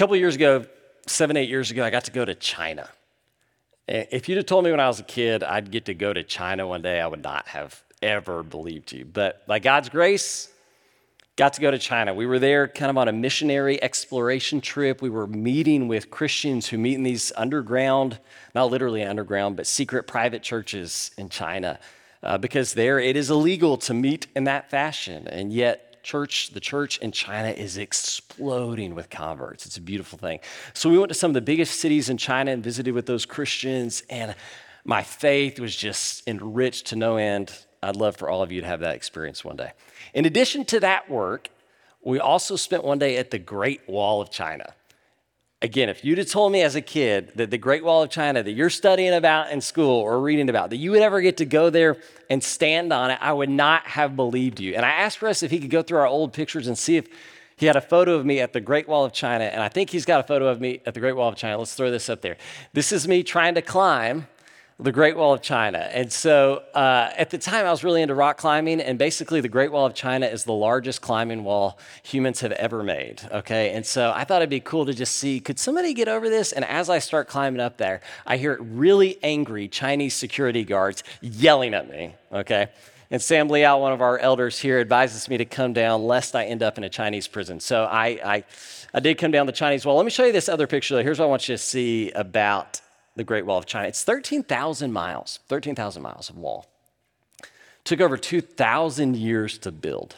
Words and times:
couple 0.00 0.16
years 0.16 0.34
ago, 0.34 0.64
seven, 1.06 1.36
eight 1.36 1.50
years 1.50 1.70
ago, 1.70 1.84
I 1.84 1.90
got 1.90 2.04
to 2.04 2.10
go 2.10 2.24
to 2.24 2.34
China. 2.34 2.88
If 3.86 4.30
you'd 4.30 4.36
have 4.36 4.46
told 4.46 4.64
me 4.64 4.70
when 4.70 4.80
I 4.80 4.88
was 4.88 4.98
a 4.98 5.02
kid 5.02 5.44
I'd 5.44 5.70
get 5.70 5.84
to 5.84 5.94
go 5.94 6.10
to 6.10 6.22
China 6.22 6.66
one 6.66 6.80
day, 6.80 7.02
I 7.02 7.06
would 7.06 7.22
not 7.22 7.48
have 7.48 7.82
ever 8.00 8.42
believed 8.42 8.92
you. 8.92 9.04
But 9.04 9.46
by 9.46 9.58
God's 9.58 9.90
grace, 9.90 10.48
got 11.36 11.52
to 11.52 11.60
go 11.60 11.70
to 11.70 11.76
China. 11.76 12.14
We 12.14 12.24
were 12.24 12.38
there 12.38 12.66
kind 12.66 12.88
of 12.88 12.96
on 12.96 13.08
a 13.08 13.12
missionary 13.12 13.82
exploration 13.82 14.62
trip. 14.62 15.02
We 15.02 15.10
were 15.10 15.26
meeting 15.26 15.86
with 15.86 16.10
Christians 16.10 16.66
who 16.66 16.78
meet 16.78 16.94
in 16.94 17.02
these 17.02 17.30
underground, 17.36 18.18
not 18.54 18.70
literally 18.70 19.02
underground, 19.02 19.58
but 19.58 19.66
secret 19.66 20.06
private 20.06 20.42
churches 20.42 21.10
in 21.18 21.28
China. 21.28 21.78
Uh, 22.22 22.38
because 22.38 22.72
there 22.72 22.98
it 22.98 23.16
is 23.16 23.28
illegal 23.28 23.76
to 23.76 23.92
meet 23.92 24.28
in 24.34 24.44
that 24.44 24.70
fashion. 24.70 25.28
And 25.28 25.52
yet, 25.52 25.89
church, 26.02 26.50
the 26.50 26.60
church 26.60 26.98
in 26.98 27.12
China 27.12 27.48
is 27.48 27.76
exploding 27.78 28.94
with 28.94 29.10
converts. 29.10 29.66
It's 29.66 29.76
a 29.76 29.80
beautiful 29.80 30.18
thing. 30.18 30.40
So 30.74 30.88
we 30.90 30.98
went 30.98 31.10
to 31.10 31.14
some 31.14 31.30
of 31.30 31.34
the 31.34 31.40
biggest 31.40 31.80
cities 31.80 32.08
in 32.08 32.16
China 32.16 32.50
and 32.50 32.62
visited 32.62 32.94
with 32.94 33.06
those 33.06 33.26
Christians, 33.26 34.02
and 34.10 34.34
my 34.84 35.02
faith 35.02 35.60
was 35.60 35.74
just 35.76 36.26
enriched 36.28 36.86
to 36.86 36.96
no 36.96 37.16
end. 37.16 37.52
I'd 37.82 37.96
love 37.96 38.16
for 38.16 38.28
all 38.28 38.42
of 38.42 38.52
you 38.52 38.60
to 38.60 38.66
have 38.66 38.80
that 38.80 38.94
experience 38.94 39.44
one 39.44 39.56
day. 39.56 39.72
In 40.14 40.24
addition 40.24 40.64
to 40.66 40.80
that 40.80 41.10
work, 41.10 41.48
we 42.02 42.18
also 42.18 42.56
spent 42.56 42.84
one 42.84 42.98
day 42.98 43.16
at 43.16 43.30
the 43.30 43.38
Great 43.38 43.88
Wall 43.88 44.20
of 44.20 44.30
China. 44.30 44.74
Again, 45.62 45.90
if 45.90 46.06
you'd 46.06 46.16
have 46.16 46.28
told 46.28 46.52
me 46.52 46.62
as 46.62 46.74
a 46.74 46.80
kid 46.80 47.32
that 47.34 47.50
the 47.50 47.58
Great 47.58 47.84
Wall 47.84 48.02
of 48.02 48.08
China 48.08 48.42
that 48.42 48.52
you're 48.52 48.70
studying 48.70 49.12
about 49.12 49.50
in 49.50 49.60
school 49.60 50.00
or 50.00 50.18
reading 50.18 50.48
about, 50.48 50.70
that 50.70 50.78
you 50.78 50.90
would 50.92 51.02
ever 51.02 51.20
get 51.20 51.36
to 51.36 51.44
go 51.44 51.68
there 51.68 51.98
and 52.30 52.42
stand 52.42 52.94
on 52.94 53.10
it, 53.10 53.18
I 53.20 53.34
would 53.34 53.50
not 53.50 53.86
have 53.86 54.16
believed 54.16 54.58
you. 54.58 54.74
And 54.74 54.86
I 54.86 54.90
asked 54.90 55.20
Russ 55.20 55.42
if 55.42 55.50
he 55.50 55.58
could 55.58 55.68
go 55.68 55.82
through 55.82 55.98
our 55.98 56.06
old 56.06 56.32
pictures 56.32 56.66
and 56.66 56.78
see 56.78 56.96
if 56.96 57.08
he 57.56 57.66
had 57.66 57.76
a 57.76 57.82
photo 57.82 58.14
of 58.14 58.24
me 58.24 58.40
at 58.40 58.54
the 58.54 58.60
Great 58.62 58.88
Wall 58.88 59.04
of 59.04 59.12
China. 59.12 59.44
And 59.44 59.62
I 59.62 59.68
think 59.68 59.90
he's 59.90 60.06
got 60.06 60.20
a 60.20 60.22
photo 60.22 60.48
of 60.48 60.62
me 60.62 60.80
at 60.86 60.94
the 60.94 61.00
Great 61.00 61.14
Wall 61.14 61.28
of 61.28 61.36
China. 61.36 61.58
Let's 61.58 61.74
throw 61.74 61.90
this 61.90 62.08
up 62.08 62.22
there. 62.22 62.38
This 62.72 62.90
is 62.90 63.06
me 63.06 63.22
trying 63.22 63.54
to 63.56 63.62
climb 63.62 64.28
the 64.82 64.92
Great 64.92 65.16
Wall 65.16 65.34
of 65.34 65.42
China. 65.42 65.78
And 65.78 66.10
so 66.10 66.62
uh, 66.74 67.10
at 67.16 67.30
the 67.30 67.38
time, 67.38 67.66
I 67.66 67.70
was 67.70 67.84
really 67.84 68.02
into 68.02 68.14
rock 68.14 68.38
climbing, 68.38 68.80
and 68.80 68.98
basically, 68.98 69.40
the 69.40 69.48
Great 69.48 69.70
Wall 69.72 69.86
of 69.86 69.94
China 69.94 70.26
is 70.26 70.44
the 70.44 70.52
largest 70.52 71.02
climbing 71.02 71.44
wall 71.44 71.78
humans 72.02 72.40
have 72.40 72.52
ever 72.52 72.82
made. 72.82 73.20
Okay. 73.30 73.72
And 73.72 73.84
so 73.84 74.12
I 74.14 74.24
thought 74.24 74.42
it'd 74.42 74.50
be 74.50 74.60
cool 74.60 74.86
to 74.86 74.94
just 74.94 75.16
see 75.16 75.40
could 75.40 75.58
somebody 75.58 75.92
get 75.94 76.08
over 76.08 76.28
this? 76.28 76.52
And 76.52 76.64
as 76.64 76.88
I 76.88 76.98
start 76.98 77.28
climbing 77.28 77.60
up 77.60 77.76
there, 77.76 78.00
I 78.26 78.36
hear 78.36 78.58
really 78.60 79.18
angry 79.22 79.68
Chinese 79.68 80.14
security 80.14 80.64
guards 80.64 81.04
yelling 81.20 81.74
at 81.74 81.88
me. 81.88 82.14
Okay. 82.32 82.68
And 83.12 83.20
Sam 83.20 83.48
Liao, 83.48 83.78
one 83.78 83.92
of 83.92 84.00
our 84.00 84.18
elders 84.18 84.58
here, 84.58 84.78
advises 84.78 85.28
me 85.28 85.36
to 85.38 85.44
come 85.44 85.72
down 85.72 86.04
lest 86.04 86.36
I 86.36 86.44
end 86.44 86.62
up 86.62 86.78
in 86.78 86.84
a 86.84 86.88
Chinese 86.88 87.26
prison. 87.26 87.58
So 87.58 87.84
I, 87.84 88.06
I, 88.24 88.44
I 88.94 89.00
did 89.00 89.18
come 89.18 89.32
down 89.32 89.46
the 89.46 89.52
Chinese 89.52 89.84
wall. 89.84 89.96
Let 89.96 90.04
me 90.04 90.12
show 90.12 90.24
you 90.24 90.32
this 90.32 90.48
other 90.48 90.68
picture. 90.68 91.02
Here's 91.02 91.18
what 91.18 91.24
I 91.24 91.28
want 91.28 91.48
you 91.48 91.54
to 91.54 91.58
see 91.58 92.12
about 92.12 92.80
the 93.16 93.24
Great 93.24 93.46
Wall 93.46 93.58
of 93.58 93.66
China. 93.66 93.88
It's 93.88 94.04
13,000 94.04 94.92
miles, 94.92 95.40
13,000 95.48 96.02
miles 96.02 96.30
of 96.30 96.36
wall. 96.36 96.66
Took 97.84 98.00
over 98.00 98.16
2,000 98.16 99.16
years 99.16 99.58
to 99.58 99.72
build. 99.72 100.16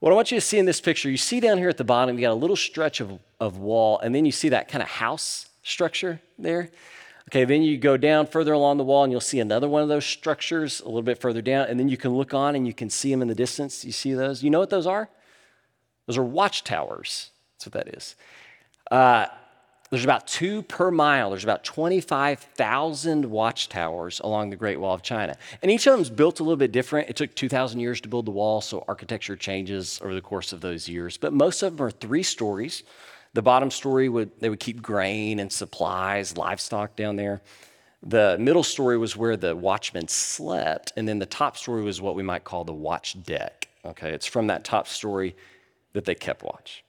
What 0.00 0.12
I 0.12 0.14
want 0.14 0.30
you 0.30 0.36
to 0.38 0.46
see 0.46 0.58
in 0.58 0.64
this 0.64 0.80
picture, 0.80 1.10
you 1.10 1.16
see 1.16 1.40
down 1.40 1.58
here 1.58 1.68
at 1.68 1.76
the 1.76 1.84
bottom, 1.84 2.16
you 2.16 2.22
got 2.22 2.32
a 2.32 2.34
little 2.34 2.56
stretch 2.56 3.00
of, 3.00 3.18
of 3.38 3.58
wall, 3.58 3.98
and 3.98 4.14
then 4.14 4.24
you 4.24 4.32
see 4.32 4.48
that 4.48 4.68
kind 4.68 4.82
of 4.82 4.88
house 4.88 5.48
structure 5.62 6.20
there. 6.38 6.70
Okay, 7.28 7.44
then 7.44 7.62
you 7.62 7.76
go 7.78 7.96
down 7.96 8.26
further 8.26 8.52
along 8.52 8.78
the 8.78 8.84
wall 8.84 9.04
and 9.04 9.12
you'll 9.12 9.20
see 9.20 9.38
another 9.38 9.68
one 9.68 9.82
of 9.82 9.88
those 9.88 10.04
structures 10.04 10.80
a 10.80 10.86
little 10.86 11.02
bit 11.02 11.20
further 11.20 11.42
down, 11.42 11.66
and 11.68 11.78
then 11.78 11.88
you 11.88 11.96
can 11.96 12.12
look 12.12 12.34
on 12.34 12.56
and 12.56 12.66
you 12.66 12.72
can 12.72 12.90
see 12.90 13.10
them 13.10 13.22
in 13.22 13.28
the 13.28 13.34
distance. 13.34 13.84
You 13.84 13.92
see 13.92 14.14
those? 14.14 14.42
You 14.42 14.50
know 14.50 14.58
what 14.58 14.70
those 14.70 14.86
are? 14.86 15.08
Those 16.06 16.18
are 16.18 16.24
watchtowers. 16.24 17.30
That's 17.54 17.66
what 17.66 17.72
that 17.74 17.94
is. 17.94 18.16
Uh, 18.90 19.26
there's 19.90 20.04
about 20.04 20.28
two 20.28 20.62
per 20.62 20.92
mile. 20.92 21.30
There's 21.30 21.42
about 21.42 21.64
25,000 21.64 23.24
watchtowers 23.24 24.20
along 24.20 24.50
the 24.50 24.56
Great 24.56 24.78
Wall 24.78 24.94
of 24.94 25.02
China. 25.02 25.36
And 25.62 25.70
each 25.70 25.86
of 25.86 25.92
them 25.92 26.00
is 26.00 26.10
built 26.10 26.38
a 26.38 26.44
little 26.44 26.56
bit 26.56 26.70
different. 26.70 27.10
It 27.10 27.16
took 27.16 27.34
2,000 27.34 27.80
years 27.80 28.00
to 28.02 28.08
build 28.08 28.26
the 28.26 28.30
wall, 28.30 28.60
so 28.60 28.84
architecture 28.86 29.34
changes 29.34 30.00
over 30.02 30.14
the 30.14 30.20
course 30.20 30.52
of 30.52 30.60
those 30.60 30.88
years. 30.88 31.16
But 31.16 31.32
most 31.32 31.62
of 31.62 31.76
them 31.76 31.86
are 31.86 31.90
three 31.90 32.22
stories. 32.22 32.84
The 33.34 33.42
bottom 33.42 33.70
story 33.70 34.08
would 34.08 34.30
they 34.40 34.48
would 34.48 34.60
keep 34.60 34.80
grain 34.80 35.40
and 35.40 35.52
supplies, 35.52 36.36
livestock 36.36 36.94
down 36.96 37.16
there. 37.16 37.40
The 38.02 38.36
middle 38.40 38.62
story 38.62 38.96
was 38.96 39.16
where 39.16 39.36
the 39.36 39.54
watchmen 39.54 40.08
slept, 40.08 40.92
and 40.96 41.06
then 41.06 41.18
the 41.18 41.26
top 41.26 41.56
story 41.56 41.82
was 41.82 42.00
what 42.00 42.14
we 42.14 42.22
might 42.22 42.44
call 42.44 42.64
the 42.64 42.72
watch 42.72 43.22
deck. 43.24 43.68
Okay, 43.84 44.10
it's 44.10 44.26
from 44.26 44.46
that 44.48 44.64
top 44.64 44.88
story 44.88 45.36
that 45.92 46.04
they 46.04 46.14
kept 46.14 46.42
watch. 46.42 46.84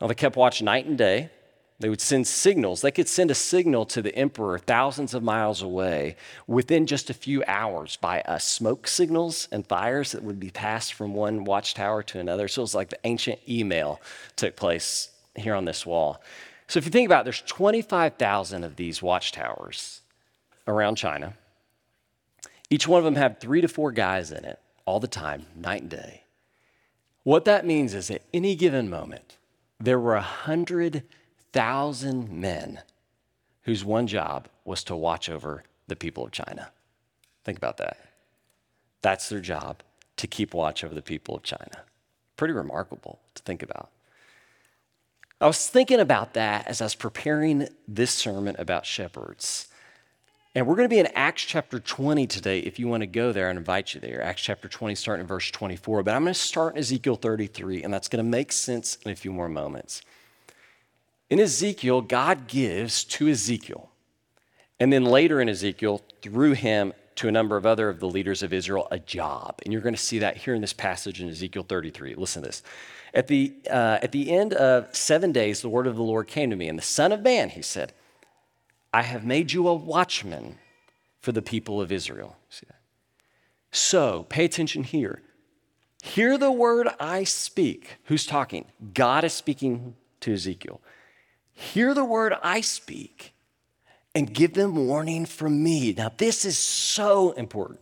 Now 0.00 0.06
they 0.08 0.14
kept 0.14 0.36
watch 0.36 0.62
night 0.62 0.86
and 0.86 0.96
day. 0.96 1.30
They 1.78 1.88
would 1.88 2.00
send 2.00 2.26
signals. 2.26 2.80
They 2.80 2.92
could 2.92 3.08
send 3.08 3.30
a 3.30 3.34
signal 3.34 3.86
to 3.86 4.02
the 4.02 4.14
emperor 4.14 4.58
thousands 4.58 5.14
of 5.14 5.22
miles 5.22 5.62
away 5.62 6.16
within 6.46 6.86
just 6.86 7.10
a 7.10 7.14
few 7.14 7.42
hours 7.46 7.96
by 7.96 8.20
uh, 8.22 8.38
smoke 8.38 8.86
signals 8.86 9.48
and 9.50 9.66
fires 9.66 10.12
that 10.12 10.22
would 10.22 10.38
be 10.38 10.50
passed 10.50 10.94
from 10.94 11.14
one 11.14 11.44
watchtower 11.44 12.02
to 12.04 12.20
another. 12.20 12.46
So 12.46 12.60
it 12.60 12.64
was 12.64 12.74
like 12.74 12.90
the 12.90 13.00
ancient 13.04 13.40
email 13.48 14.00
took 14.36 14.54
place 14.54 15.10
here 15.34 15.54
on 15.54 15.64
this 15.64 15.84
wall. 15.84 16.22
So 16.68 16.78
if 16.78 16.84
you 16.84 16.90
think 16.90 17.06
about 17.06 17.22
it, 17.22 17.24
there's 17.24 17.42
25,000 17.42 18.64
of 18.64 18.76
these 18.76 19.02
watchtowers 19.02 20.02
around 20.66 20.96
China. 20.96 21.34
Each 22.70 22.88
one 22.88 22.98
of 22.98 23.04
them 23.04 23.16
had 23.16 23.40
three 23.40 23.60
to 23.60 23.68
four 23.68 23.92
guys 23.92 24.30
in 24.30 24.44
it 24.44 24.58
all 24.86 25.00
the 25.00 25.08
time, 25.08 25.46
night 25.54 25.82
and 25.82 25.90
day. 25.90 26.22
What 27.24 27.44
that 27.44 27.66
means 27.66 27.94
is 27.94 28.10
at 28.10 28.22
any 28.32 28.56
given 28.56 28.88
moment, 28.88 29.36
there 29.78 30.00
were 30.00 30.14
a 30.16 30.22
hundred 30.22 31.02
thousand 31.52 32.30
men 32.30 32.80
whose 33.62 33.84
one 33.84 34.06
job 34.06 34.48
was 34.64 34.84
to 34.84 34.96
watch 34.96 35.28
over 35.28 35.64
the 35.86 35.96
people 35.96 36.24
of 36.24 36.32
China. 36.32 36.70
Think 37.44 37.58
about 37.58 37.76
that. 37.78 37.98
That's 39.02 39.28
their 39.28 39.40
job, 39.40 39.82
to 40.16 40.26
keep 40.26 40.54
watch 40.54 40.84
over 40.84 40.94
the 40.94 41.02
people 41.02 41.36
of 41.36 41.42
China. 41.42 41.82
Pretty 42.36 42.54
remarkable 42.54 43.20
to 43.34 43.42
think 43.42 43.62
about. 43.62 43.90
I 45.40 45.46
was 45.46 45.66
thinking 45.66 45.98
about 45.98 46.34
that 46.34 46.68
as 46.68 46.80
I 46.80 46.84
was 46.84 46.94
preparing 46.94 47.68
this 47.88 48.12
sermon 48.12 48.54
about 48.58 48.86
shepherds. 48.86 49.68
And 50.54 50.66
we're 50.66 50.76
going 50.76 50.88
to 50.88 50.94
be 50.94 51.00
in 51.00 51.08
Acts 51.14 51.42
chapter 51.42 51.80
20 51.80 52.26
today. 52.26 52.60
If 52.60 52.78
you 52.78 52.86
want 52.86 53.00
to 53.00 53.06
go 53.06 53.32
there, 53.32 53.48
I 53.48 53.50
invite 53.50 53.94
you 53.94 54.00
there. 54.00 54.22
Acts 54.22 54.42
chapter 54.42 54.68
20, 54.68 54.94
starting 54.94 55.22
in 55.22 55.26
verse 55.26 55.50
24. 55.50 56.02
But 56.02 56.14
I'm 56.14 56.22
going 56.22 56.34
to 56.34 56.38
start 56.38 56.74
in 56.74 56.78
Ezekiel 56.78 57.16
33, 57.16 57.82
and 57.82 57.92
that's 57.92 58.08
going 58.08 58.24
to 58.24 58.30
make 58.30 58.52
sense 58.52 58.98
in 59.04 59.10
a 59.10 59.16
few 59.16 59.32
more 59.32 59.48
moments. 59.48 60.02
In 61.32 61.40
Ezekiel, 61.40 62.02
God 62.02 62.46
gives 62.46 63.04
to 63.04 63.26
Ezekiel, 63.26 63.88
and 64.78 64.92
then 64.92 65.06
later 65.06 65.40
in 65.40 65.48
Ezekiel, 65.48 66.02
through 66.20 66.52
him 66.52 66.92
to 67.14 67.26
a 67.26 67.32
number 67.32 67.56
of 67.56 67.64
other 67.64 67.88
of 67.88 68.00
the 68.00 68.06
leaders 68.06 68.42
of 68.42 68.52
Israel, 68.52 68.86
a 68.90 68.98
job. 68.98 69.58
And 69.64 69.72
you're 69.72 69.80
going 69.80 69.94
to 69.94 70.00
see 70.00 70.18
that 70.18 70.36
here 70.36 70.54
in 70.54 70.60
this 70.60 70.74
passage 70.74 71.22
in 71.22 71.30
Ezekiel 71.30 71.64
33. 71.66 72.16
Listen 72.16 72.42
to 72.42 72.48
this. 72.48 72.62
At 73.14 73.28
the, 73.28 73.54
uh, 73.70 74.00
at 74.02 74.12
the 74.12 74.30
end 74.30 74.52
of 74.52 74.94
seven 74.94 75.32
days, 75.32 75.62
the 75.62 75.70
word 75.70 75.86
of 75.86 75.96
the 75.96 76.02
Lord 76.02 76.26
came 76.26 76.50
to 76.50 76.56
me, 76.56 76.68
and 76.68 76.78
the 76.78 76.82
Son 76.82 77.12
of 77.12 77.22
Man, 77.22 77.48
he 77.48 77.62
said, 77.62 77.94
I 78.92 79.00
have 79.00 79.24
made 79.24 79.52
you 79.52 79.68
a 79.68 79.74
watchman 79.74 80.58
for 81.22 81.32
the 81.32 81.40
people 81.40 81.80
of 81.80 81.90
Israel. 81.90 82.36
See 82.50 82.66
that? 82.68 82.80
So 83.70 84.26
pay 84.28 84.44
attention 84.44 84.84
here. 84.84 85.22
Hear 86.02 86.36
the 86.36 86.52
word 86.52 86.88
I 87.00 87.24
speak. 87.24 87.96
Who's 88.04 88.26
talking? 88.26 88.66
God 88.92 89.24
is 89.24 89.32
speaking 89.32 89.96
to 90.20 90.34
Ezekiel. 90.34 90.82
Hear 91.54 91.94
the 91.94 92.04
word 92.04 92.34
I 92.42 92.60
speak 92.60 93.32
and 94.14 94.32
give 94.32 94.54
them 94.54 94.86
warning 94.86 95.26
from 95.26 95.62
me. 95.62 95.94
Now, 95.96 96.12
this 96.16 96.44
is 96.44 96.58
so 96.58 97.32
important. 97.32 97.80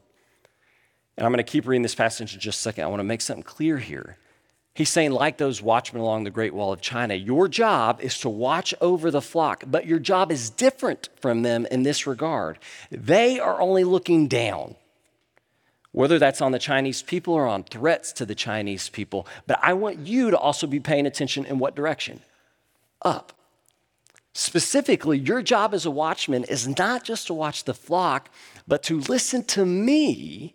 And 1.17 1.27
I'm 1.27 1.33
going 1.33 1.45
to 1.45 1.51
keep 1.51 1.67
reading 1.67 1.83
this 1.83 1.95
passage 1.95 2.35
in 2.35 2.41
just 2.41 2.61
a 2.61 2.63
second. 2.63 2.85
I 2.85 2.87
want 2.87 3.01
to 3.01 3.05
make 3.05 3.21
something 3.21 3.43
clear 3.43 3.79
here. 3.79 4.17
He's 4.75 4.89
saying, 4.89 5.11
like 5.11 5.37
those 5.37 5.61
watchmen 5.61 6.01
along 6.01 6.25
the 6.25 6.31
Great 6.31 6.55
Wall 6.55 6.73
of 6.73 6.81
China, 6.81 7.15
your 7.15 7.49
job 7.49 8.01
is 8.01 8.19
to 8.21 8.29
watch 8.29 8.73
over 8.81 9.11
the 9.11 9.21
flock, 9.21 9.65
but 9.67 9.85
your 9.85 9.99
job 9.99 10.31
is 10.31 10.49
different 10.49 11.11
from 11.21 11.43
them 11.43 11.67
in 11.67 11.83
this 11.83 12.07
regard. 12.07 12.59
They 12.91 13.41
are 13.41 13.61
only 13.61 13.85
looking 13.85 14.29
down, 14.29 14.77
whether 15.93 16.19
that's 16.19 16.41
on 16.41 16.53
the 16.53 16.59
Chinese 16.59 17.03
people 17.03 17.35
or 17.35 17.47
on 17.47 17.65
threats 17.65 18.13
to 18.15 18.25
the 18.25 18.37
Chinese 18.37 18.89
people. 18.89 19.27
But 19.47 19.59
I 19.61 19.73
want 19.75 20.07
you 20.07 20.31
to 20.31 20.39
also 20.39 20.67
be 20.67 20.81
paying 20.81 21.07
attention 21.07 21.45
in 21.45 21.59
what 21.59 21.75
direction? 21.75 22.21
Up. 23.03 23.33
Specifically, 24.33 25.19
your 25.19 25.43
job 25.43 25.75
as 25.75 25.85
a 25.85 25.91
watchman 25.91 26.45
is 26.45 26.69
not 26.79 27.05
just 27.05 27.27
to 27.27 27.35
watch 27.35 27.65
the 27.65 27.75
flock, 27.75 28.31
but 28.67 28.83
to 28.85 29.01
listen 29.01 29.45
to 29.45 29.67
me 29.67 30.55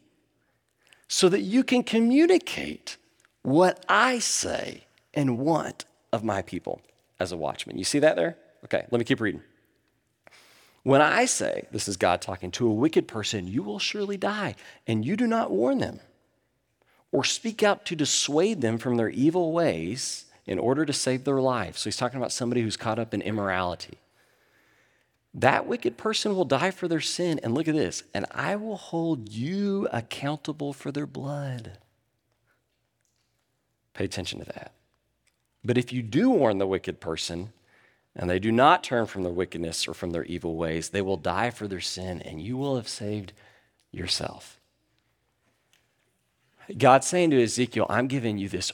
so 1.07 1.30
that 1.30 1.42
you 1.42 1.63
can 1.63 1.83
communicate 1.83 2.98
what 3.42 3.86
I 3.89 4.19
say 4.19 4.86
and 5.13 5.38
want 5.38 5.86
of 6.12 6.24
my 6.24 6.42
people 6.42 6.81
as 7.19 7.31
a 7.31 7.38
watchman. 7.38 7.77
You 7.77 7.83
see 7.83 8.00
that 8.00 8.16
there? 8.16 8.38
Okay, 8.63 8.86
let 8.89 9.00
me 9.00 9.06
keep 9.06 9.19
reading. 9.19 9.42
When 10.83 11.01
I 11.01 11.25
say, 11.25 11.68
this 11.72 11.88
is 11.88 11.98
God 11.98 12.22
talking 12.22 12.51
to 12.51 12.68
a 12.68 12.74
wicked 12.74 13.07
person, 13.07 13.48
you 13.48 13.63
will 13.63 13.80
surely 13.80 14.18
die, 14.18 14.56
and 14.88 15.04
you 15.06 15.16
do 15.18 15.27
not 15.27 15.51
warn 15.51 15.80
them 15.80 16.00
or 17.12 17.24
speak 17.24 17.63
out 17.63 17.86
to 17.86 17.95
dissuade 17.95 18.62
them 18.62 18.77
from 18.77 18.98
their 18.98 19.10
evil 19.10 19.51
ways, 19.51 20.25
in 20.46 20.60
order 20.60 20.86
to 20.86 20.94
save 20.94 21.24
their 21.24 21.42
life. 21.42 21.78
So 21.78 21.86
he's 21.86 21.98
talking 21.98 22.18
about 22.18 22.32
somebody 22.32 22.62
who's 22.62 22.78
caught 22.78 23.00
up 23.00 23.14
in 23.14 23.22
immorality. 23.22 23.98
That 25.34 25.68
wicked 25.68 25.98
person 25.98 26.36
will 26.36 26.46
die 26.46 26.72
for 26.72 26.88
their 26.88 27.02
sin. 27.02 27.40
And 27.44 27.54
look 27.54 27.68
at 27.68 27.76
this, 27.76 28.04
and 28.14 28.26
I 28.32 28.56
will 28.56 28.78
hold 28.78 29.30
you 29.30 29.88
accountable 29.92 30.72
for 30.72 30.92
their 30.92 31.08
blood. 31.08 31.78
Pay 33.94 34.06
attention 34.06 34.40
to 34.40 34.46
that. 34.46 34.72
But 35.64 35.78
if 35.78 35.92
you 35.92 36.02
do 36.02 36.30
warn 36.30 36.58
the 36.58 36.68
wicked 36.68 37.00
person, 37.00 37.52
and 38.16 38.30
they 38.30 38.40
do 38.40 38.52
not 38.52 38.84
turn 38.84 39.08
from 39.08 39.24
their 39.24 39.34
wickedness 39.34 39.88
or 39.88 39.94
from 39.94 40.12
their 40.12 40.24
evil 40.24 40.56
ways, 40.56 40.90
they 40.90 41.02
will 41.02 41.18
die 41.18 41.50
for 41.50 41.68
their 41.68 41.82
sin, 41.82 42.22
and 42.22 42.42
you 42.42 42.56
will 42.56 42.78
have 42.78 42.88
saved 42.88 43.34
yourself. 43.92 44.60
God's 46.78 47.08
saying 47.08 47.32
to 47.32 47.44
Ezekiel, 47.44 47.86
I'm 47.90 48.08
giving 48.08 48.38
you 48.38 48.48
this 48.48 48.72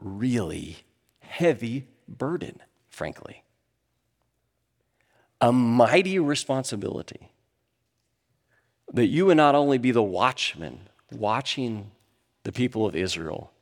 really 0.00 0.78
heavy 1.28 1.86
burden, 2.08 2.60
frankly. 2.88 3.44
A 5.40 5.52
mighty 5.52 6.18
responsibility 6.18 7.30
that 8.92 9.06
you 9.06 9.26
would 9.26 9.36
not 9.36 9.54
only 9.54 9.78
be 9.78 9.90
the 9.90 10.02
watchman 10.02 10.88
watching 11.12 11.90
the 12.42 12.52
people 12.52 12.86
of 12.86 12.96
Israel, 12.96 13.52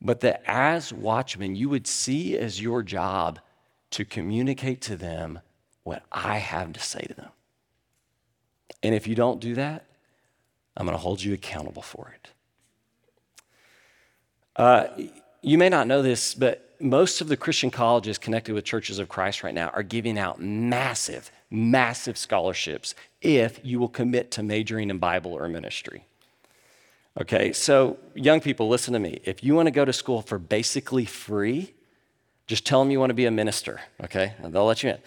but 0.00 0.20
that 0.20 0.42
as 0.46 0.92
watchmen, 0.92 1.56
you 1.56 1.68
would 1.68 1.86
see 1.86 2.36
as 2.38 2.60
your 2.60 2.82
job 2.82 3.40
to 3.90 4.04
communicate 4.04 4.80
to 4.82 4.96
them 4.96 5.40
what 5.82 6.02
I 6.12 6.38
have 6.38 6.72
to 6.74 6.80
say 6.80 7.02
to 7.02 7.14
them. 7.14 7.30
And 8.82 8.94
if 8.94 9.06
you 9.06 9.14
don't 9.14 9.40
do 9.40 9.54
that, 9.54 9.86
I'm 10.76 10.86
going 10.86 10.96
to 10.96 11.02
hold 11.02 11.22
you 11.22 11.32
accountable 11.32 11.82
for 11.82 12.14
it. 12.14 12.30
Uh, 14.56 14.86
you 15.44 15.58
may 15.58 15.68
not 15.68 15.86
know 15.86 16.00
this, 16.00 16.34
but 16.34 16.74
most 16.80 17.20
of 17.20 17.28
the 17.28 17.36
Christian 17.36 17.70
colleges 17.70 18.16
connected 18.16 18.54
with 18.54 18.64
Churches 18.64 18.98
of 18.98 19.08
Christ 19.08 19.42
right 19.42 19.54
now 19.54 19.68
are 19.68 19.82
giving 19.82 20.18
out 20.18 20.40
massive, 20.40 21.30
massive 21.50 22.16
scholarships 22.16 22.94
if 23.20 23.60
you 23.62 23.78
will 23.78 23.88
commit 23.88 24.30
to 24.32 24.42
majoring 24.42 24.88
in 24.88 24.98
Bible 24.98 25.32
or 25.32 25.48
ministry. 25.48 26.06
Okay, 27.20 27.52
so 27.52 27.98
young 28.14 28.40
people, 28.40 28.68
listen 28.68 28.92
to 28.94 28.98
me. 28.98 29.20
If 29.24 29.44
you 29.44 29.54
want 29.54 29.66
to 29.66 29.70
go 29.70 29.84
to 29.84 29.92
school 29.92 30.22
for 30.22 30.38
basically 30.38 31.04
free, 31.04 31.74
just 32.46 32.66
tell 32.66 32.82
them 32.82 32.90
you 32.90 32.98
want 32.98 33.10
to 33.10 33.14
be 33.14 33.26
a 33.26 33.30
minister, 33.30 33.80
okay? 34.02 34.32
And 34.42 34.52
they'll 34.52 34.64
let 34.64 34.82
you 34.82 34.90
in. 34.90 34.98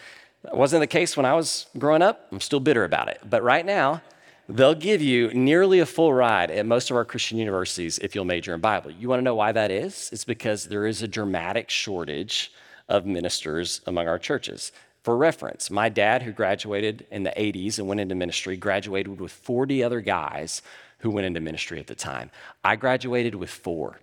That 0.44 0.56
wasn't 0.56 0.82
the 0.82 0.88
case 0.88 1.18
when 1.18 1.26
I 1.26 1.34
was 1.34 1.66
growing 1.78 2.02
up. 2.02 2.28
I'm 2.32 2.40
still 2.40 2.60
bitter 2.60 2.84
about 2.84 3.10
it. 3.10 3.20
But 3.28 3.44
right 3.44 3.66
now, 3.66 4.02
they'll 4.50 4.76
give 4.76 5.02
you 5.02 5.34
nearly 5.34 5.80
a 5.80 5.86
full 5.86 6.14
ride 6.14 6.52
at 6.52 6.66
most 6.66 6.90
of 6.90 6.98
our 6.98 7.06
Christian 7.06 7.38
universities 7.38 7.98
if 8.00 8.16
you'll 8.16 8.26
major 8.26 8.54
in 8.54 8.62
Bible. 8.62 8.92
You 8.92 9.10
want 9.10 9.20
to 9.20 9.24
know 9.24 9.36
why 9.36 9.52
that 9.52 9.72
is? 9.72 10.10
It's 10.12 10.24
because 10.24 10.66
there 10.66 10.86
is 10.86 11.02
a 11.02 11.08
dramatic 11.08 11.70
shortage 11.70 12.52
of 12.88 13.06
ministers 13.06 13.82
among 13.86 14.08
our 14.08 14.20
churches. 14.20 14.72
For 15.04 15.16
reference, 15.16 15.70
my 15.70 15.90
dad, 15.90 16.24
who 16.24 16.32
graduated 16.32 17.06
in 17.12 17.24
the 17.24 17.34
80s 17.38 17.80
and 17.80 17.88
went 17.88 18.02
into 18.02 18.16
ministry, 18.16 18.58
graduated 18.58 19.20
with 19.20 19.32
40 19.32 19.84
other 19.84 20.02
guys 20.02 20.62
who 21.00 21.10
went 21.10 21.28
into 21.28 21.40
ministry 21.40 21.80
at 21.80 21.88
the 21.88 21.96
time. 21.96 22.32
I 22.64 22.76
graduated 22.76 23.36
with 23.36 23.50
four, 23.50 24.00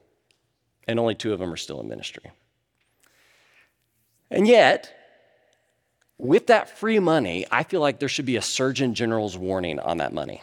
and 0.86 0.98
only 0.98 1.14
two 1.14 1.32
of 1.32 1.40
them 1.40 1.52
are 1.52 1.58
still 1.58 1.80
in 1.80 1.88
ministry. 1.88 2.30
And 4.30 4.46
yet, 4.46 5.03
with 6.18 6.46
that 6.48 6.78
free 6.78 6.98
money, 6.98 7.46
I 7.50 7.62
feel 7.62 7.80
like 7.80 7.98
there 7.98 8.08
should 8.08 8.26
be 8.26 8.36
a 8.36 8.42
Surgeon 8.42 8.94
General's 8.94 9.36
warning 9.36 9.78
on 9.80 9.98
that 9.98 10.12
money. 10.12 10.42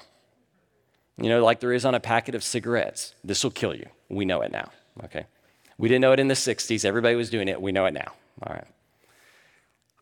You 1.17 1.29
know, 1.29 1.43
like 1.43 1.59
there 1.59 1.73
is 1.73 1.85
on 1.85 1.95
a 1.95 1.99
packet 1.99 2.35
of 2.35 2.43
cigarettes. 2.43 3.15
This 3.23 3.43
will 3.43 3.51
kill 3.51 3.75
you. 3.75 3.87
We 4.09 4.25
know 4.25 4.41
it 4.41 4.51
now, 4.51 4.71
okay? 5.03 5.27
We 5.77 5.87
didn't 5.87 6.01
know 6.01 6.11
it 6.11 6.19
in 6.19 6.27
the 6.27 6.33
60s. 6.33 6.83
Everybody 6.83 7.15
was 7.15 7.29
doing 7.29 7.47
it. 7.47 7.61
We 7.61 7.71
know 7.71 7.85
it 7.85 7.93
now. 7.93 8.11
All 8.43 8.53
right. 8.53 8.67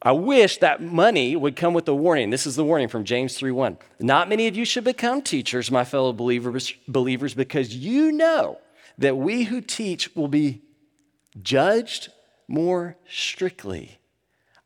I 0.01 0.13
wish 0.13 0.59
that 0.59 0.81
money 0.81 1.35
would 1.35 1.57
come 1.57 1.73
with 1.73 1.87
a 1.89 1.93
warning. 1.93 2.29
This 2.29 2.47
is 2.47 2.55
the 2.55 2.63
warning 2.63 2.87
from 2.87 3.03
James 3.03 3.37
3:1. 3.37 3.77
Not 3.99 4.29
many 4.29 4.47
of 4.47 4.55
you 4.55 4.63
should 4.63 4.85
become 4.85 5.21
teachers, 5.21 5.69
my 5.69 5.83
fellow 5.83 6.13
believers, 6.13 6.73
believers, 6.87 7.33
because 7.33 7.75
you 7.75 8.11
know 8.13 8.59
that 8.97 9.17
we 9.17 9.43
who 9.43 9.59
teach 9.59 10.15
will 10.15 10.29
be 10.29 10.61
judged 11.41 12.09
more 12.47 12.95
strictly. 13.09 13.98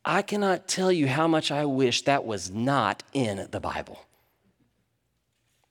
I 0.06 0.22
cannot 0.22 0.68
tell 0.68 0.92
you 0.92 1.08
how 1.08 1.28
much 1.28 1.52
I 1.52 1.66
wish 1.66 2.04
that 2.04 2.26
was 2.26 2.52
not 2.52 3.04
in 3.14 3.48
the 3.52 3.60
Bible. 3.60 4.06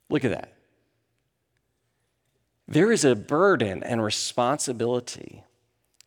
Look 0.08 0.24
at 0.24 0.30
that. 0.30 0.52
There 2.66 2.90
is 2.90 3.04
a 3.04 3.14
burden 3.14 3.82
and 3.82 4.02
responsibility, 4.02 5.42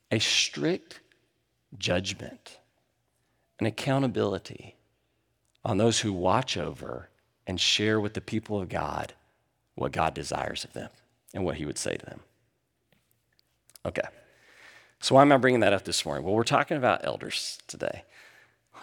a 0.10 0.20
strict 0.20 1.02
judgment, 1.78 2.58
an 3.60 3.68
accountability 3.68 4.76
on 5.64 5.78
those 5.78 6.00
who 6.00 6.14
watch 6.14 6.58
over 6.58 7.10
and 7.46 7.60
share 7.60 8.00
with 8.00 8.14
the 8.14 8.22
people 8.22 8.60
of 8.60 8.70
God 8.70 9.14
what 9.76 9.92
God 9.92 10.14
desires 10.14 10.64
of 10.64 10.74
them 10.74 10.90
and 11.34 11.44
what 11.44 11.56
He 11.56 11.66
would 11.66 11.78
say 11.78 11.96
to 11.96 12.06
them. 12.06 12.22
Okay. 13.86 14.08
So, 15.02 15.16
why 15.16 15.22
am 15.22 15.32
I 15.32 15.38
bringing 15.38 15.60
that 15.60 15.74
up 15.74 15.84
this 15.84 16.06
morning? 16.06 16.24
Well, 16.24 16.34
we're 16.34 16.44
talking 16.44 16.78
about 16.78 17.06
elders 17.06 17.60
today, 17.68 18.04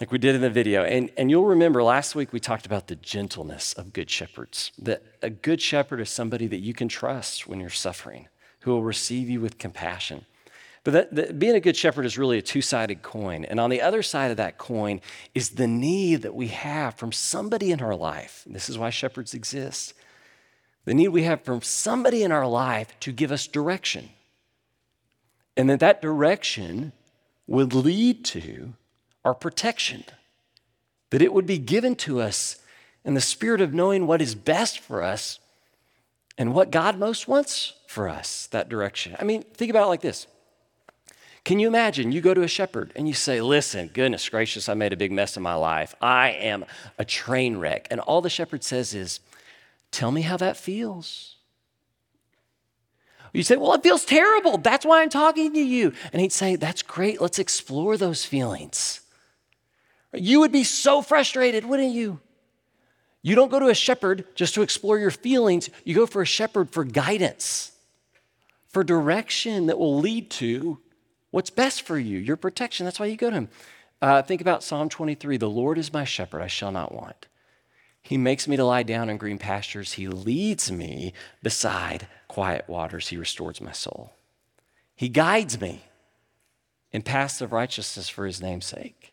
like 0.02 0.10
we 0.10 0.18
did 0.18 0.34
in 0.34 0.40
the 0.40 0.50
video. 0.50 0.82
And, 0.82 1.12
and 1.16 1.30
you'll 1.30 1.44
remember 1.44 1.80
last 1.80 2.16
week 2.16 2.32
we 2.32 2.40
talked 2.40 2.66
about 2.66 2.88
the 2.88 2.96
gentleness 2.96 3.72
of 3.74 3.92
good 3.92 4.10
shepherds. 4.10 4.72
That 4.76 5.04
a 5.22 5.30
good 5.30 5.62
shepherd 5.62 6.00
is 6.00 6.10
somebody 6.10 6.48
that 6.48 6.58
you 6.58 6.74
can 6.74 6.88
trust 6.88 7.46
when 7.46 7.60
you're 7.60 7.70
suffering, 7.70 8.26
who 8.62 8.72
will 8.72 8.82
receive 8.82 9.30
you 9.30 9.40
with 9.40 9.58
compassion. 9.58 10.26
But 10.82 10.90
that, 10.94 11.14
that, 11.14 11.38
being 11.38 11.54
a 11.54 11.60
good 11.60 11.76
shepherd 11.76 12.04
is 12.04 12.18
really 12.18 12.36
a 12.36 12.42
two 12.42 12.62
sided 12.62 13.02
coin. 13.02 13.44
And 13.44 13.60
on 13.60 13.70
the 13.70 13.80
other 13.80 14.02
side 14.02 14.32
of 14.32 14.38
that 14.38 14.58
coin 14.58 15.00
is 15.36 15.50
the 15.50 15.68
need 15.68 16.22
that 16.22 16.34
we 16.34 16.48
have 16.48 16.96
from 16.96 17.12
somebody 17.12 17.70
in 17.70 17.80
our 17.80 17.94
life. 17.94 18.42
This 18.44 18.68
is 18.68 18.76
why 18.76 18.90
shepherds 18.90 19.34
exist. 19.34 19.94
The 20.84 20.94
need 20.94 21.10
we 21.10 21.22
have 21.22 21.44
from 21.44 21.62
somebody 21.62 22.24
in 22.24 22.32
our 22.32 22.48
life 22.48 22.92
to 22.98 23.12
give 23.12 23.30
us 23.30 23.46
direction, 23.46 24.08
and 25.56 25.70
that 25.70 25.78
that 25.78 26.02
direction 26.02 26.90
would 27.46 27.72
lead 27.72 28.24
to 28.24 28.74
our 29.24 29.34
protection, 29.34 30.04
that 31.10 31.22
it 31.22 31.32
would 31.32 31.46
be 31.46 31.58
given 31.58 31.94
to 31.96 32.20
us 32.20 32.56
in 33.04 33.14
the 33.14 33.20
spirit 33.20 33.60
of 33.60 33.74
knowing 33.74 34.06
what 34.06 34.22
is 34.22 34.34
best 34.34 34.78
for 34.78 35.02
us 35.02 35.38
and 36.38 36.54
what 36.54 36.70
God 36.70 36.98
most 36.98 37.28
wants 37.28 37.74
for 37.86 38.08
us, 38.08 38.46
that 38.48 38.68
direction. 38.68 39.16
I 39.18 39.24
mean, 39.24 39.42
think 39.42 39.70
about 39.70 39.84
it 39.84 39.88
like 39.88 40.00
this. 40.00 40.26
Can 41.44 41.58
you 41.58 41.66
imagine 41.66 42.12
you 42.12 42.20
go 42.20 42.34
to 42.34 42.42
a 42.42 42.48
shepherd 42.48 42.92
and 42.94 43.08
you 43.08 43.14
say, 43.14 43.40
Listen, 43.40 43.90
goodness 43.92 44.28
gracious, 44.28 44.68
I 44.68 44.74
made 44.74 44.92
a 44.92 44.96
big 44.96 45.10
mess 45.10 45.36
of 45.36 45.42
my 45.42 45.54
life. 45.54 45.94
I 46.00 46.30
am 46.30 46.64
a 46.98 47.04
train 47.04 47.56
wreck. 47.56 47.88
And 47.90 48.00
all 48.00 48.20
the 48.20 48.30
shepherd 48.30 48.62
says 48.62 48.94
is, 48.94 49.20
Tell 49.90 50.12
me 50.12 50.22
how 50.22 50.36
that 50.36 50.56
feels. 50.56 51.36
You 53.32 53.42
say, 53.42 53.56
Well, 53.56 53.74
it 53.74 53.82
feels 53.82 54.04
terrible. 54.04 54.56
That's 54.56 54.86
why 54.86 55.02
I'm 55.02 55.10
talking 55.10 55.52
to 55.52 55.60
you. 55.60 55.92
And 56.12 56.22
he'd 56.22 56.32
say, 56.32 56.54
That's 56.54 56.82
great. 56.82 57.20
Let's 57.20 57.40
explore 57.40 57.96
those 57.96 58.24
feelings. 58.24 59.01
You 60.12 60.40
would 60.40 60.52
be 60.52 60.64
so 60.64 61.02
frustrated, 61.02 61.64
wouldn't 61.64 61.92
you? 61.92 62.20
You 63.22 63.34
don't 63.36 63.50
go 63.50 63.60
to 63.60 63.68
a 63.68 63.74
shepherd 63.74 64.24
just 64.34 64.54
to 64.54 64.62
explore 64.62 64.98
your 64.98 65.10
feelings, 65.10 65.70
you 65.84 65.94
go 65.94 66.06
for 66.06 66.22
a 66.22 66.26
shepherd 66.26 66.70
for 66.70 66.84
guidance, 66.84 67.72
for 68.68 68.82
direction 68.82 69.66
that 69.66 69.78
will 69.78 69.98
lead 69.98 70.30
to 70.32 70.78
what's 71.30 71.50
best 71.50 71.82
for 71.82 71.98
you, 71.98 72.18
your 72.18 72.36
protection. 72.36 72.84
That's 72.84 72.98
why 72.98 73.06
you 73.06 73.16
go 73.16 73.30
to 73.30 73.36
him. 73.36 73.48
Uh, 74.00 74.22
think 74.22 74.40
about 74.40 74.64
Psalm 74.64 74.88
23 74.88 75.36
The 75.36 75.48
Lord 75.48 75.78
is 75.78 75.92
my 75.92 76.04
shepherd, 76.04 76.42
I 76.42 76.48
shall 76.48 76.72
not 76.72 76.92
want. 76.92 77.26
He 78.02 78.18
makes 78.18 78.48
me 78.48 78.56
to 78.56 78.64
lie 78.64 78.82
down 78.82 79.08
in 79.08 79.16
green 79.16 79.38
pastures. 79.38 79.92
He 79.92 80.08
leads 80.08 80.72
me 80.72 81.12
beside 81.40 82.08
quiet 82.26 82.68
waters. 82.68 83.08
He 83.08 83.16
restores 83.16 83.60
my 83.60 83.70
soul. 83.70 84.12
He 84.96 85.08
guides 85.08 85.60
me 85.60 85.84
in 86.90 87.02
paths 87.02 87.40
of 87.40 87.52
righteousness 87.52 88.08
for 88.08 88.26
his 88.26 88.42
name's 88.42 88.66
sake. 88.66 89.11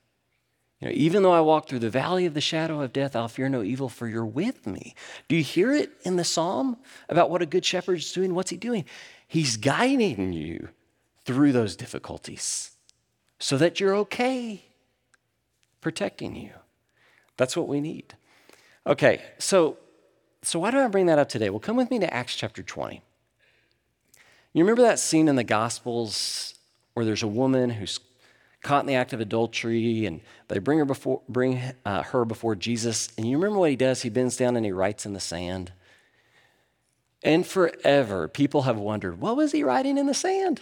You 0.80 0.88
know, 0.88 0.94
even 0.96 1.24
though 1.24 1.34
I 1.34 1.42
walk 1.42 1.68
through 1.68 1.80
the 1.80 1.90
valley 1.90 2.26
of 2.26 2.34
the 2.34 2.42
shadow 2.42 2.82
of 2.82 2.94
death, 2.94 3.16
I'll 3.16 3.28
fear 3.28 3.50
no 3.50 3.64
evil, 3.64 3.90
for 3.90 4.08
you're 4.08 4.26
with 4.26 4.66
me. 4.66 4.96
Do 5.28 5.36
you 5.36 5.44
hear 5.44 5.74
it 5.74 5.92
in 6.04 6.16
the 6.16 6.24
psalm 6.24 6.78
about 7.10 7.30
what 7.30 7.42
a 7.42 7.46
good 7.46 7.66
shepherd 7.66 7.98
is 7.98 8.12
doing? 8.14 8.34
What's 8.34 8.50
he 8.50 8.58
doing? 8.58 8.86
He's 9.28 9.58
guiding 9.58 10.32
you 10.32 10.70
through 11.26 11.52
those 11.52 11.76
difficulties 11.76 12.72
so 13.40 13.58
that 13.58 13.80
you're 13.80 13.96
okay, 13.96 14.64
protecting 15.82 16.36
you. 16.36 16.52
That's 17.36 17.58
what 17.58 17.68
we 17.68 17.82
need. 17.82 18.16
Okay, 18.88 19.22
so, 19.38 19.78
so 20.42 20.60
why 20.60 20.72
do 20.72 20.80
I 20.80 20.88
bring 20.88 21.08
that 21.08 21.20
up 21.20 21.30
today? 21.30 21.50
Well, 21.50 21.60
come 21.60 21.76
with 21.76 21.92
me 21.92 22.00
to 22.00 22.14
Acts 22.14 22.36
chapter 22.36 22.64
20. 22.64 23.02
You 24.54 24.64
remember 24.64 24.82
that 24.84 25.00
scene 25.00 25.28
in 25.28 25.36
the 25.36 25.44
Gospels 25.44 26.56
where 26.94 27.06
there's 27.06 27.24
a 27.24 27.28
woman 27.28 27.70
who's 27.70 28.00
caught 28.62 28.82
in 28.82 28.88
the 28.88 28.96
act 28.96 29.14
of 29.14 29.22
adultery 29.22 30.06
and 30.06 30.22
they 30.48 30.60
bring 30.60 30.80
her 30.80 30.86
before, 30.86 31.22
bring, 31.30 31.62
uh, 31.86 32.04
her 32.04 32.26
before 32.26 32.56
Jesus. 32.56 33.10
And 33.18 33.28
you 33.28 33.38
remember 33.38 33.60
what 33.60 33.70
he 33.70 33.76
does? 33.76 34.02
He 34.02 34.10
bends 34.10 34.38
down 34.38 34.56
and 34.56 34.66
he 34.66 34.72
writes 34.72 35.06
in 35.06 35.14
the 35.14 35.20
sand. 35.20 35.72
And 37.24 37.46
forever, 37.46 38.28
people 38.28 38.64
have 38.64 38.78
wondered 38.78 39.20
what 39.20 39.38
was 39.38 39.52
he 39.52 39.64
writing 39.64 39.98
in 39.98 40.08
the 40.08 40.14
sand? 40.14 40.62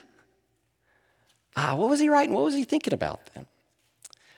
Ah, 1.55 1.75
what 1.75 1.89
was 1.89 1.99
he 1.99 2.09
writing? 2.09 2.33
What 2.33 2.43
was 2.43 2.55
he 2.55 2.63
thinking 2.63 2.93
about 2.93 3.29
then? 3.33 3.47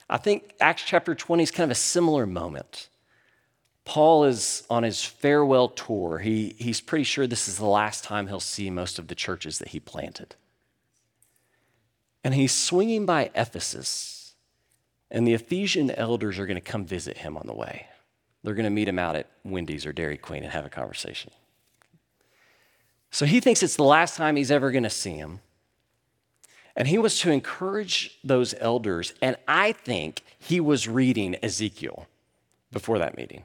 I 0.09 0.17
think 0.17 0.55
Acts 0.59 0.83
chapter 0.85 1.13
20 1.13 1.43
is 1.43 1.51
kind 1.51 1.65
of 1.65 1.71
a 1.71 1.75
similar 1.75 2.25
moment. 2.25 2.89
Paul 3.85 4.23
is 4.25 4.63
on 4.69 4.83
his 4.83 5.03
farewell 5.03 5.69
tour. 5.69 6.19
He, 6.19 6.55
he's 6.57 6.81
pretty 6.81 7.03
sure 7.03 7.27
this 7.27 7.47
is 7.47 7.57
the 7.57 7.65
last 7.65 8.03
time 8.03 8.27
he'll 8.27 8.39
see 8.39 8.69
most 8.69 8.99
of 8.99 9.07
the 9.07 9.15
churches 9.15 9.59
that 9.59 9.69
he 9.69 9.79
planted. 9.79 10.35
And 12.23 12.33
he's 12.33 12.51
swinging 12.51 13.05
by 13.05 13.31
Ephesus, 13.33 14.33
and 15.09 15.25
the 15.25 15.33
Ephesian 15.33 15.89
elders 15.91 16.37
are 16.37 16.45
going 16.45 16.55
to 16.55 16.61
come 16.61 16.85
visit 16.85 17.19
him 17.19 17.37
on 17.37 17.47
the 17.47 17.53
way. 17.53 17.87
They're 18.43 18.55
going 18.55 18.65
to 18.65 18.69
meet 18.69 18.87
him 18.87 18.99
out 18.99 19.15
at 19.15 19.29
Wendy's 19.43 19.85
or 19.85 19.93
Dairy 19.93 20.17
Queen 20.17 20.43
and 20.43 20.51
have 20.51 20.65
a 20.65 20.69
conversation. 20.69 21.31
So 23.11 23.25
he 23.25 23.39
thinks 23.39 23.63
it's 23.63 23.75
the 23.75 23.83
last 23.83 24.15
time 24.15 24.35
he's 24.35 24.51
ever 24.51 24.71
going 24.71 24.83
to 24.83 24.89
see 24.89 25.13
him. 25.13 25.39
And 26.75 26.87
he 26.87 26.97
was 26.97 27.19
to 27.19 27.31
encourage 27.31 28.19
those 28.23 28.53
elders, 28.59 29.13
and 29.21 29.35
I 29.47 29.71
think 29.71 30.21
he 30.37 30.59
was 30.59 30.87
reading 30.87 31.35
Ezekiel 31.43 32.07
before 32.71 32.99
that 32.99 33.17
meeting. 33.17 33.43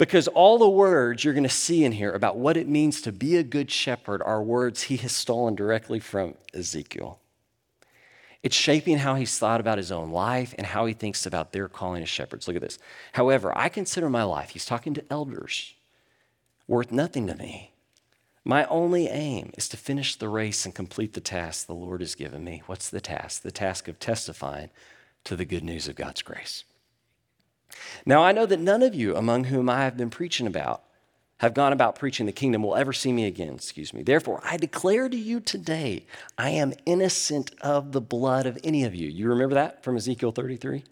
Because 0.00 0.28
all 0.28 0.56
the 0.56 0.66
words 0.66 1.22
you're 1.22 1.34
going 1.34 1.44
to 1.44 1.50
see 1.50 1.84
in 1.84 1.92
here 1.92 2.12
about 2.12 2.38
what 2.38 2.56
it 2.56 2.66
means 2.66 3.02
to 3.02 3.12
be 3.12 3.36
a 3.36 3.42
good 3.42 3.70
shepherd 3.70 4.22
are 4.22 4.42
words 4.42 4.84
he 4.84 4.96
has 4.96 5.12
stolen 5.12 5.54
directly 5.54 6.00
from 6.00 6.36
Ezekiel. 6.54 7.18
It's 8.42 8.56
shaping 8.56 8.96
how 8.96 9.16
he's 9.16 9.38
thought 9.38 9.60
about 9.60 9.76
his 9.76 9.92
own 9.92 10.10
life 10.10 10.54
and 10.56 10.66
how 10.66 10.86
he 10.86 10.94
thinks 10.94 11.26
about 11.26 11.52
their 11.52 11.68
calling 11.68 12.02
as 12.02 12.08
shepherds. 12.08 12.48
Look 12.48 12.56
at 12.56 12.62
this. 12.62 12.78
However, 13.12 13.52
I 13.54 13.68
consider 13.68 14.08
my 14.08 14.22
life, 14.22 14.48
he's 14.48 14.64
talking 14.64 14.94
to 14.94 15.04
elders, 15.10 15.74
worth 16.66 16.90
nothing 16.90 17.26
to 17.26 17.34
me. 17.34 17.74
My 18.42 18.64
only 18.68 19.06
aim 19.08 19.50
is 19.58 19.68
to 19.68 19.76
finish 19.76 20.16
the 20.16 20.30
race 20.30 20.64
and 20.64 20.74
complete 20.74 21.12
the 21.12 21.20
task 21.20 21.66
the 21.66 21.74
Lord 21.74 22.00
has 22.00 22.14
given 22.14 22.42
me. 22.42 22.62
What's 22.64 22.88
the 22.88 23.02
task? 23.02 23.42
The 23.42 23.52
task 23.52 23.86
of 23.86 23.98
testifying 23.98 24.70
to 25.24 25.36
the 25.36 25.44
good 25.44 25.62
news 25.62 25.88
of 25.88 25.96
God's 25.96 26.22
grace. 26.22 26.64
Now, 28.06 28.22
I 28.22 28.32
know 28.32 28.46
that 28.46 28.60
none 28.60 28.82
of 28.82 28.94
you 28.94 29.16
among 29.16 29.44
whom 29.44 29.68
I 29.68 29.84
have 29.84 29.96
been 29.96 30.10
preaching 30.10 30.46
about 30.46 30.82
have 31.38 31.54
gone 31.54 31.72
about 31.72 31.98
preaching 31.98 32.26
the 32.26 32.32
kingdom 32.32 32.62
will 32.62 32.76
ever 32.76 32.92
see 32.92 33.12
me 33.12 33.24
again, 33.24 33.54
excuse 33.54 33.94
me. 33.94 34.02
Therefore, 34.02 34.42
I 34.44 34.58
declare 34.58 35.08
to 35.08 35.16
you 35.16 35.40
today, 35.40 36.06
I 36.36 36.50
am 36.50 36.74
innocent 36.84 37.54
of 37.62 37.92
the 37.92 38.00
blood 38.00 38.44
of 38.44 38.58
any 38.62 38.84
of 38.84 38.94
you. 38.94 39.08
You 39.08 39.28
remember 39.28 39.54
that 39.54 39.82
from 39.82 39.96
Ezekiel 39.96 40.32
33? 40.32 40.84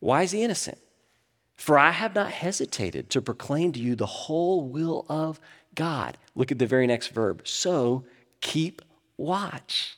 Why 0.00 0.24
is 0.24 0.32
he 0.32 0.42
innocent? 0.42 0.78
For 1.56 1.78
I 1.78 1.92
have 1.92 2.14
not 2.14 2.32
hesitated 2.32 3.08
to 3.10 3.22
proclaim 3.22 3.72
to 3.72 3.80
you 3.80 3.94
the 3.94 4.04
whole 4.04 4.68
will 4.68 5.06
of 5.08 5.40
God. 5.74 6.18
Look 6.34 6.52
at 6.52 6.58
the 6.58 6.66
very 6.66 6.86
next 6.86 7.08
verb. 7.08 7.46
So 7.48 8.04
keep 8.42 8.82
watch. 9.16 9.96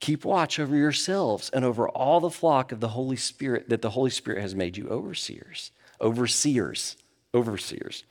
Keep 0.00 0.24
watch 0.24 0.58
over 0.58 0.76
yourselves 0.76 1.50
and 1.50 1.64
over 1.64 1.88
all 1.88 2.20
the 2.20 2.30
flock 2.30 2.72
of 2.72 2.80
the 2.80 2.88
Holy 2.88 3.16
Spirit 3.16 3.68
that 3.68 3.82
the 3.82 3.90
Holy 3.90 4.10
Spirit 4.10 4.40
has 4.40 4.54
made 4.54 4.76
you 4.76 4.88
overseers. 4.88 5.70
Overseers. 6.00 6.96
Overseers. 7.34 8.04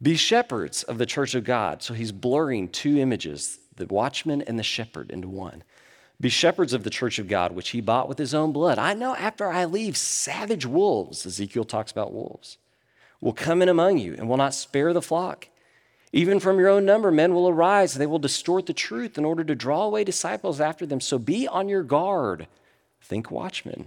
Be 0.00 0.16
shepherds 0.16 0.82
of 0.82 0.98
the 0.98 1.06
church 1.06 1.34
of 1.34 1.44
God. 1.44 1.82
So 1.82 1.94
he's 1.94 2.12
blurring 2.12 2.68
two 2.68 2.98
images, 2.98 3.58
the 3.76 3.86
watchman 3.86 4.42
and 4.42 4.58
the 4.58 4.64
shepherd, 4.64 5.10
into 5.10 5.28
one. 5.28 5.62
Be 6.20 6.28
shepherds 6.28 6.72
of 6.72 6.84
the 6.84 6.90
church 6.90 7.18
of 7.18 7.26
God, 7.26 7.52
which 7.52 7.70
he 7.70 7.80
bought 7.80 8.08
with 8.08 8.18
his 8.18 8.34
own 8.34 8.52
blood. 8.52 8.78
I 8.78 8.94
know 8.94 9.16
after 9.16 9.48
I 9.48 9.64
leave, 9.64 9.96
savage 9.96 10.66
wolves, 10.66 11.26
Ezekiel 11.26 11.64
talks 11.64 11.90
about 11.90 12.12
wolves, 12.12 12.58
will 13.20 13.32
come 13.32 13.60
in 13.60 13.68
among 13.68 13.98
you 13.98 14.14
and 14.14 14.28
will 14.28 14.36
not 14.36 14.54
spare 14.54 14.92
the 14.92 15.02
flock. 15.02 15.48
Even 16.12 16.40
from 16.40 16.58
your 16.58 16.68
own 16.68 16.84
number, 16.84 17.10
men 17.10 17.34
will 17.34 17.48
arise. 17.48 17.94
They 17.94 18.06
will 18.06 18.18
distort 18.18 18.66
the 18.66 18.74
truth 18.74 19.16
in 19.16 19.24
order 19.24 19.42
to 19.44 19.54
draw 19.54 19.84
away 19.84 20.04
disciples 20.04 20.60
after 20.60 20.84
them. 20.84 21.00
So 21.00 21.18
be 21.18 21.48
on 21.48 21.68
your 21.68 21.82
guard. 21.82 22.46
Think 23.00 23.30
watchmen. 23.30 23.86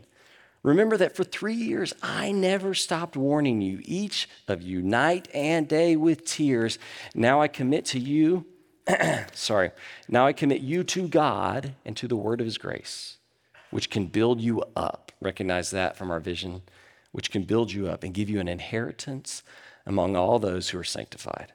Remember 0.64 0.98
that 0.98 1.16
for 1.16 1.24
three 1.24 1.54
years 1.54 1.94
I 2.02 2.32
never 2.32 2.74
stopped 2.74 3.16
warning 3.16 3.62
you, 3.62 3.82
each 3.84 4.28
of 4.48 4.64
you, 4.64 4.82
night 4.82 5.28
and 5.32 5.68
day 5.68 5.96
with 5.96 6.26
tears. 6.26 6.80
Now 7.14 7.40
I 7.40 7.48
commit 7.48 7.86
to 7.86 8.00
you, 8.00 8.48
sorry, 9.34 9.70
now 10.08 10.26
I 10.26 10.34
commit 10.34 10.62
you 10.62 10.84
to 10.86 11.08
God 11.08 11.74
and 11.86 11.96
to 11.98 12.08
the 12.08 12.16
word 12.16 12.42
of 12.42 12.48
his 12.48 12.58
grace, 12.58 13.18
which 13.70 13.92
can 13.92 14.08
build 14.08 14.42
you 14.42 14.64
up. 14.76 15.12
Recognize 15.22 15.70
that 15.70 15.96
from 15.96 16.10
our 16.10 16.20
vision, 16.20 16.64
which 17.12 17.30
can 17.30 17.44
build 17.44 17.72
you 17.72 17.88
up 17.88 18.04
and 18.04 18.12
give 18.12 18.28
you 18.28 18.40
an 18.40 18.48
inheritance 18.48 19.44
among 19.86 20.16
all 20.16 20.40
those 20.40 20.70
who 20.70 20.80
are 20.80 20.84
sanctified. 20.84 21.54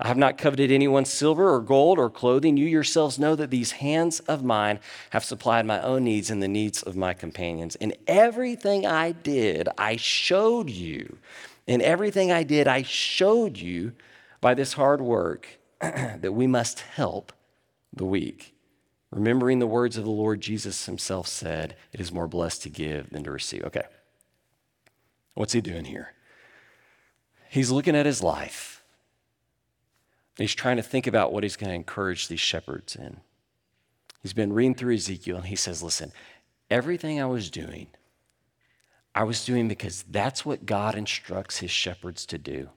I 0.00 0.08
have 0.08 0.16
not 0.16 0.38
coveted 0.38 0.72
anyone's 0.72 1.12
silver 1.12 1.54
or 1.54 1.60
gold 1.60 1.98
or 1.98 2.10
clothing. 2.10 2.56
You 2.56 2.66
yourselves 2.66 3.18
know 3.18 3.36
that 3.36 3.50
these 3.50 3.72
hands 3.72 4.18
of 4.20 4.42
mine 4.42 4.80
have 5.10 5.24
supplied 5.24 5.66
my 5.66 5.80
own 5.80 6.04
needs 6.04 6.30
and 6.30 6.42
the 6.42 6.48
needs 6.48 6.82
of 6.82 6.96
my 6.96 7.14
companions. 7.14 7.76
In 7.76 7.94
everything 8.08 8.86
I 8.86 9.12
did, 9.12 9.68
I 9.78 9.96
showed 9.96 10.68
you. 10.68 11.18
In 11.66 11.80
everything 11.80 12.32
I 12.32 12.42
did, 12.42 12.66
I 12.66 12.82
showed 12.82 13.56
you 13.56 13.92
by 14.40 14.54
this 14.54 14.72
hard 14.72 15.00
work 15.00 15.46
that 15.80 16.34
we 16.34 16.48
must 16.48 16.80
help 16.80 17.32
the 17.92 18.04
weak. 18.04 18.54
Remembering 19.12 19.60
the 19.60 19.66
words 19.66 19.96
of 19.96 20.02
the 20.02 20.10
Lord 20.10 20.40
Jesus 20.40 20.86
himself 20.86 21.28
said, 21.28 21.76
It 21.92 22.00
is 22.00 22.10
more 22.10 22.26
blessed 22.26 22.62
to 22.62 22.68
give 22.68 23.10
than 23.10 23.22
to 23.22 23.30
receive. 23.30 23.62
Okay. 23.62 23.84
What's 25.34 25.52
he 25.52 25.60
doing 25.60 25.84
here? 25.84 26.14
He's 27.48 27.70
looking 27.70 27.94
at 27.94 28.06
his 28.06 28.24
life 28.24 28.73
He's 30.36 30.54
trying 30.54 30.76
to 30.76 30.82
think 30.82 31.06
about 31.06 31.32
what 31.32 31.42
he's 31.42 31.56
going 31.56 31.70
to 31.70 31.74
encourage 31.76 32.28
these 32.28 32.40
shepherds 32.40 32.96
in. 32.96 33.18
He's 34.22 34.32
been 34.32 34.52
reading 34.52 34.74
through 34.74 34.94
Ezekiel 34.94 35.36
and 35.36 35.46
he 35.46 35.56
says, 35.56 35.82
Listen, 35.82 36.12
everything 36.70 37.20
I 37.20 37.26
was 37.26 37.50
doing, 37.50 37.88
I 39.14 39.24
was 39.24 39.44
doing 39.44 39.68
because 39.68 40.04
that's 40.10 40.44
what 40.44 40.66
God 40.66 40.94
instructs 40.96 41.58
his 41.58 41.70
shepherds 41.70 42.26
to 42.26 42.38
do. 42.38 42.70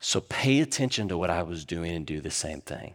So 0.00 0.20
pay 0.20 0.60
attention 0.60 1.08
to 1.08 1.16
what 1.16 1.30
I 1.30 1.42
was 1.42 1.64
doing 1.64 1.92
and 1.92 2.04
do 2.04 2.20
the 2.20 2.30
same 2.30 2.60
thing. 2.60 2.94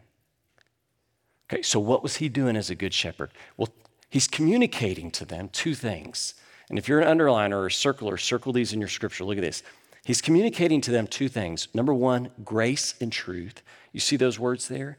Okay, 1.52 1.64
so 1.64 1.80
what 1.80 2.04
was 2.04 2.18
he 2.18 2.30
doing 2.30 2.56
as 2.56 2.70
a 2.70 2.76
good 2.76 2.94
shepherd? 2.94 3.32
Well, 3.58 3.70
he's 4.10 4.28
communicating 4.28 5.10
to 5.12 5.26
them 5.26 5.50
two 5.50 5.74
things. 5.74 6.36
And 6.70 6.78
if 6.78 6.88
you're 6.88 7.00
an 7.00 7.18
underliner 7.18 7.54
or 7.54 7.66
a 7.66 7.70
circler, 7.70 8.20
circle 8.20 8.54
these 8.54 8.74
in 8.74 8.80
your 8.80 8.90
scripture. 8.90 9.24
Look 9.24 9.40
at 9.40 9.44
this. 9.44 9.64
He's 10.10 10.22
communicating 10.22 10.82
to 10.82 10.90
them 10.90 11.06
two 11.06 11.30
things. 11.30 11.68
Number 11.72 11.94
one, 11.94 12.32
grace 12.44 12.96
and 13.00 13.12
truth. 13.12 13.62
You 13.92 14.00
see 14.00 14.16
those 14.16 14.40
words 14.40 14.68
there? 14.68 14.98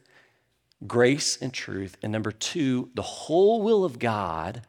Grace 0.87 1.37
and 1.41 1.53
truth. 1.53 1.97
And 2.01 2.13
number 2.13 2.31
two, 2.31 2.91
the 2.93 3.01
whole 3.01 3.61
will 3.61 3.83
of 3.83 3.99
God, 3.99 4.61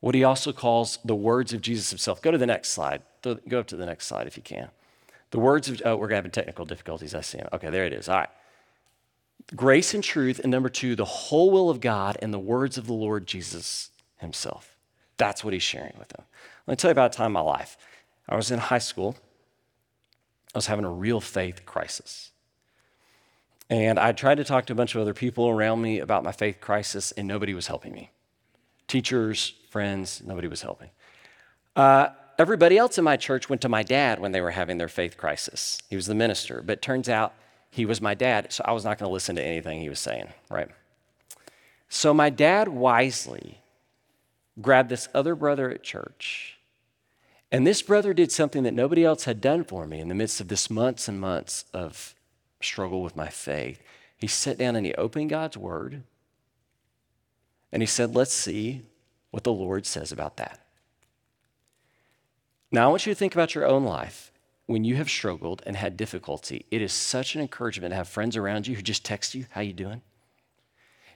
what 0.00 0.14
he 0.14 0.24
also 0.24 0.54
calls 0.54 0.98
the 1.04 1.14
words 1.14 1.52
of 1.52 1.60
Jesus 1.60 1.90
himself. 1.90 2.22
Go 2.22 2.30
to 2.30 2.38
the 2.38 2.46
next 2.46 2.70
slide. 2.70 3.02
Go 3.22 3.60
up 3.60 3.66
to 3.66 3.76
the 3.76 3.84
next 3.84 4.06
slide 4.06 4.26
if 4.26 4.38
you 4.38 4.42
can. 4.42 4.70
The 5.32 5.38
words 5.38 5.68
of, 5.68 5.82
oh, 5.84 5.96
we're 5.96 6.14
having 6.14 6.30
technical 6.30 6.64
difficulties. 6.64 7.14
I 7.14 7.20
see 7.20 7.36
them. 7.36 7.50
Okay, 7.52 7.68
there 7.68 7.84
it 7.84 7.92
is. 7.92 8.08
All 8.08 8.16
right. 8.16 8.30
Grace 9.54 9.92
and 9.92 10.02
truth. 10.02 10.38
And 10.38 10.50
number 10.50 10.70
two, 10.70 10.96
the 10.96 11.04
whole 11.04 11.50
will 11.50 11.68
of 11.68 11.80
God 11.80 12.16
and 12.22 12.32
the 12.32 12.38
words 12.38 12.78
of 12.78 12.86
the 12.86 12.94
Lord 12.94 13.26
Jesus 13.26 13.90
himself. 14.16 14.78
That's 15.18 15.44
what 15.44 15.52
he's 15.52 15.62
sharing 15.62 15.92
with 15.98 16.08
them. 16.08 16.24
Let 16.66 16.72
me 16.72 16.76
tell 16.76 16.88
you 16.88 16.92
about 16.92 17.14
a 17.14 17.18
time 17.18 17.26
in 17.26 17.32
my 17.32 17.40
life. 17.40 17.76
I 18.26 18.34
was 18.34 18.50
in 18.50 18.60
high 18.60 18.78
school 18.78 19.14
I 20.54 20.58
was 20.58 20.66
having 20.66 20.84
a 20.84 20.90
real 20.90 21.20
faith 21.20 21.66
crisis. 21.66 22.30
And 23.70 23.98
I 23.98 24.12
tried 24.12 24.36
to 24.36 24.44
talk 24.44 24.66
to 24.66 24.72
a 24.72 24.76
bunch 24.76 24.94
of 24.94 25.00
other 25.00 25.12
people 25.12 25.48
around 25.48 25.82
me 25.82 25.98
about 25.98 26.24
my 26.24 26.32
faith 26.32 26.60
crisis, 26.60 27.12
and 27.12 27.28
nobody 27.28 27.52
was 27.52 27.66
helping 27.66 27.92
me. 27.92 28.10
Teachers, 28.86 29.54
friends, 29.70 30.22
nobody 30.24 30.48
was 30.48 30.62
helping. 30.62 30.88
Uh, 31.76 32.08
everybody 32.38 32.78
else 32.78 32.96
in 32.96 33.04
my 33.04 33.16
church 33.16 33.50
went 33.50 33.60
to 33.62 33.68
my 33.68 33.82
dad 33.82 34.20
when 34.20 34.32
they 34.32 34.40
were 34.40 34.52
having 34.52 34.78
their 34.78 34.88
faith 34.88 35.18
crisis. 35.18 35.78
He 35.90 35.96
was 35.96 36.06
the 36.06 36.14
minister, 36.14 36.62
but 36.64 36.80
turns 36.80 37.08
out 37.08 37.34
he 37.70 37.84
was 37.84 38.00
my 38.00 38.14
dad, 38.14 38.52
so 38.52 38.64
I 38.64 38.72
was 38.72 38.84
not 38.84 38.98
going 38.98 39.08
to 39.08 39.12
listen 39.12 39.36
to 39.36 39.42
anything 39.42 39.80
he 39.80 39.90
was 39.90 40.00
saying, 40.00 40.28
right? 40.50 40.68
So 41.90 42.14
my 42.14 42.30
dad 42.30 42.68
wisely 42.68 43.60
grabbed 44.60 44.88
this 44.88 45.08
other 45.14 45.34
brother 45.34 45.70
at 45.70 45.82
church 45.82 46.57
and 47.50 47.66
this 47.66 47.82
brother 47.82 48.12
did 48.12 48.30
something 48.30 48.62
that 48.64 48.74
nobody 48.74 49.04
else 49.04 49.24
had 49.24 49.40
done 49.40 49.64
for 49.64 49.86
me 49.86 50.00
in 50.00 50.08
the 50.08 50.14
midst 50.14 50.40
of 50.40 50.48
this 50.48 50.68
months 50.68 51.08
and 51.08 51.20
months 51.20 51.64
of 51.72 52.14
struggle 52.60 53.02
with 53.02 53.16
my 53.16 53.28
faith. 53.28 53.82
He 54.16 54.26
sat 54.26 54.58
down 54.58 54.76
and 54.76 54.84
he 54.84 54.94
opened 54.94 55.30
God's 55.30 55.56
word 55.56 56.02
and 57.72 57.82
he 57.82 57.86
said, 57.86 58.14
Let's 58.14 58.34
see 58.34 58.82
what 59.30 59.44
the 59.44 59.52
Lord 59.52 59.86
says 59.86 60.12
about 60.12 60.36
that. 60.36 60.60
Now, 62.70 62.86
I 62.86 62.90
want 62.90 63.06
you 63.06 63.12
to 63.12 63.18
think 63.18 63.34
about 63.34 63.54
your 63.54 63.66
own 63.66 63.84
life. 63.84 64.32
When 64.66 64.84
you 64.84 64.96
have 64.96 65.08
struggled 65.08 65.62
and 65.64 65.76
had 65.76 65.96
difficulty, 65.96 66.66
it 66.70 66.82
is 66.82 66.92
such 66.92 67.34
an 67.34 67.40
encouragement 67.40 67.92
to 67.92 67.96
have 67.96 68.08
friends 68.08 68.36
around 68.36 68.66
you 68.66 68.76
who 68.76 68.82
just 68.82 69.04
text 69.04 69.34
you, 69.34 69.46
How 69.50 69.62
you 69.62 69.72
doing? 69.72 70.02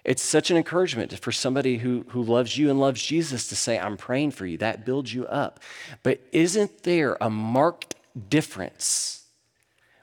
It's 0.05 0.23
such 0.23 0.51
an 0.51 0.57
encouragement 0.57 1.17
for 1.21 1.31
somebody 1.31 1.79
who, 1.79 2.05
who 2.09 2.23
loves 2.23 2.59
you 2.59 2.71
and 2.71 2.81
loves 2.81 3.03
Jesus 3.03 3.47
to 3.49 3.57
say, 3.57 3.79
I'm 3.79 3.97
praying 3.97 4.33
for 4.33 4.47
you. 4.47 4.59
That 4.59 4.85
builds 4.85 5.15
you 5.15 5.27
up. 5.27 5.61
But 6.03 6.21
isn't 6.33 6.83
there 6.83 7.17
a 7.21 7.31
marked 7.31 7.95
difference 8.29 9.25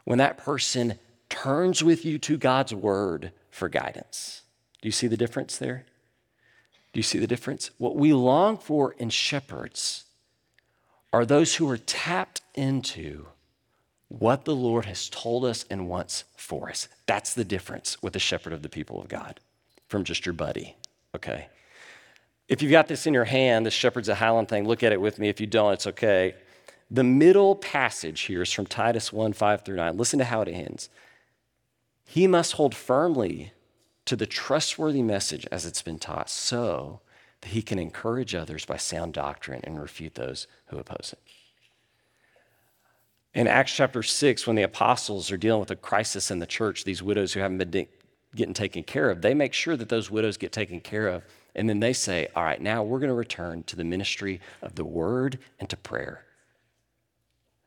when 0.06 0.18
that 0.20 0.38
person 0.38 1.00
turns 1.28 1.84
with 1.84 2.06
you 2.06 2.18
to 2.20 2.38
God's 2.38 2.74
word 2.74 3.34
for 3.52 3.68
guidance? 3.68 4.44
Do 4.82 4.88
you 4.88 4.94
see 4.94 5.08
the 5.08 5.18
difference 5.18 5.58
there? 5.58 5.86
Do 6.94 7.00
you 7.00 7.04
see 7.04 7.20
the 7.20 7.28
difference? 7.28 7.70
What 7.78 7.98
we 7.98 8.14
long 8.14 8.58
for 8.58 8.94
in 8.94 9.10
shepherds 9.10 10.06
are 11.12 11.26
those 11.26 11.56
who 11.56 11.70
are 11.70 11.78
tapped 11.78 12.42
into 12.56 13.28
what 14.08 14.46
the 14.46 14.56
Lord 14.56 14.86
has 14.86 15.10
told 15.10 15.44
us 15.44 15.66
and 15.70 15.90
wants 15.90 16.24
for 16.38 16.70
us. 16.70 16.88
That's 17.06 17.34
the 17.34 17.44
difference 17.44 18.02
with 18.02 18.14
the 18.14 18.20
shepherd 18.20 18.54
of 18.54 18.62
the 18.62 18.70
people 18.70 19.02
of 19.02 19.10
God 19.10 19.40
from 19.90 20.06
just 20.06 20.26
your 20.26 20.34
buddy, 20.34 20.78
okay? 21.16 21.50
If 22.48 22.62
you've 22.62 22.72
got 22.72 22.88
this 22.88 23.06
in 23.06 23.14
your 23.14 23.26
hand, 23.26 23.66
the 23.66 23.72
Shepherds 23.72 24.08
of 24.08 24.18
Highland 24.18 24.48
thing, 24.48 24.68
look 24.68 24.82
at 24.84 24.94
it 24.94 25.02
with 25.02 25.20
me. 25.20 25.30
If 25.30 25.42
you 25.42 25.48
don't, 25.48 25.74
it's 25.74 25.88
okay. 25.88 26.36
The 26.90 27.04
middle 27.04 27.56
passage 27.56 28.22
here 28.22 28.42
is 28.42 28.52
from 28.52 28.66
Titus 28.66 29.14
1 29.14 29.34
5 29.34 29.66
through 29.66 29.76
9. 29.76 29.98
Listen 29.98 30.20
to 30.20 30.26
how 30.26 30.42
it 30.42 30.48
ends. 30.48 30.90
He 32.06 32.26
must 32.26 32.54
hold 32.54 32.74
firmly 32.74 33.54
to 34.06 34.16
the 34.16 34.26
trustworthy 34.26 35.04
message 35.04 35.46
as 35.52 35.66
it's 35.68 35.84
been 35.84 36.00
taught, 36.00 36.30
so 36.30 37.02
that 37.42 37.50
he 37.50 37.62
can 37.62 37.78
encourage 37.78 38.34
others 38.34 38.66
by 38.66 38.78
sound 38.78 39.14
doctrine 39.14 39.62
and 39.64 39.80
refute 39.80 40.16
those 40.16 40.48
who 40.68 40.78
oppose 40.78 41.14
it. 41.14 41.20
In 43.36 43.48
Acts 43.48 43.76
chapter 43.76 44.02
6, 44.02 44.48
when 44.48 44.56
the 44.56 44.64
apostles 44.64 45.32
are 45.32 45.38
dealing 45.38 45.60
with 45.60 45.70
a 45.70 45.76
crisis 45.76 46.32
in 46.32 46.40
the 46.40 46.48
church, 46.48 46.84
these 46.84 47.04
widows 47.04 47.34
who 47.34 47.42
haven't 47.42 47.60
been 47.60 47.88
getting 48.36 48.54
taken 48.54 48.84
care 48.84 49.10
of, 49.10 49.22
they 49.22 49.34
make 49.34 49.54
sure 49.54 49.76
that 49.76 49.90
those 49.90 50.12
widows 50.12 50.38
get 50.38 50.52
taken 50.52 50.80
care 50.80 51.08
of. 51.08 51.24
And 51.56 51.68
then 51.68 51.80
they 51.80 51.94
say, 51.94 52.28
All 52.36 52.44
right, 52.44 52.62
now 52.62 52.84
we're 52.84 53.00
going 53.00 53.10
to 53.10 53.16
return 53.16 53.64
to 53.64 53.76
the 53.76 53.84
ministry 53.84 54.40
of 54.62 54.76
the 54.76 54.86
word 54.86 55.40
and 55.60 55.70
to 55.70 55.78
prayer. 55.78 56.24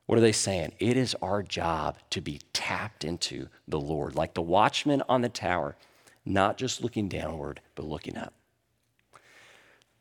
What 0.06 0.18
are 0.18 0.22
they 0.22 0.32
saying? 0.32 0.72
It 0.78 0.96
is 0.96 1.16
our 1.22 1.42
job 1.42 1.98
to 2.10 2.20
be 2.20 2.40
tapped 2.52 3.04
into 3.04 3.48
the 3.66 3.80
Lord, 3.80 4.14
like 4.14 4.34
the 4.34 4.42
watchman 4.42 5.02
on 5.08 5.22
the 5.22 5.28
tower, 5.28 5.76
not 6.24 6.58
just 6.58 6.82
looking 6.82 7.08
downward, 7.08 7.60
but 7.74 7.86
looking 7.86 8.16
up. 8.16 8.34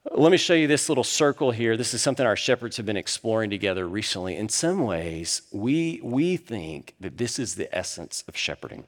Let 0.10 0.32
me 0.32 0.38
show 0.38 0.56
you 0.56 0.68
this 0.68 0.90
little 0.90 1.04
circle 1.04 1.52
here. 1.52 1.78
This 1.78 1.94
is 1.94 2.02
something 2.02 2.26
our 2.26 2.36
shepherds 2.36 2.78
have 2.78 2.88
been 2.88 2.98
exploring 2.98 3.52
together 3.52 3.88
recently. 3.88 4.36
In 4.36 4.50
some 4.50 4.84
ways, 4.84 5.44
we, 5.52 6.00
we 6.04 6.38
think 6.38 6.96
that 7.00 7.18
this 7.18 7.38
is 7.38 7.54
the 7.54 7.74
essence 7.76 8.24
of 8.28 8.36
shepherding. 8.36 8.86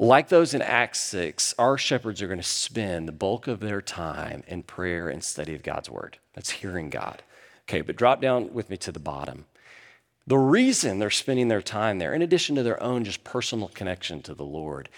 Like 0.00 0.28
those 0.28 0.54
in 0.54 0.62
Acts 0.62 1.00
6, 1.00 1.56
our 1.58 1.76
shepherds 1.76 2.22
are 2.22 2.28
going 2.28 2.38
to 2.38 2.44
spend 2.44 3.08
the 3.08 3.12
bulk 3.12 3.48
of 3.48 3.58
their 3.58 3.82
time 3.82 4.44
in 4.46 4.62
prayer 4.62 5.08
and 5.08 5.24
study 5.24 5.56
of 5.56 5.64
God's 5.64 5.90
word. 5.90 6.18
That's 6.34 6.50
hearing 6.50 6.88
God. 6.88 7.24
Okay, 7.64 7.80
but 7.80 7.96
drop 7.96 8.20
down 8.22 8.54
with 8.54 8.70
me 8.70 8.76
to 8.76 8.92
the 8.92 9.00
bottom. 9.00 9.46
The 10.24 10.38
reason 10.38 11.00
they're 11.00 11.10
spending 11.10 11.48
their 11.48 11.60
time 11.60 11.98
there, 11.98 12.14
in 12.14 12.22
addition 12.22 12.54
to 12.54 12.62
their 12.62 12.80
own 12.80 13.02
just 13.02 13.24
personal 13.24 13.66
connection 13.68 14.22
to 14.22 14.34
the 14.34 14.44
Lord, 14.44 14.88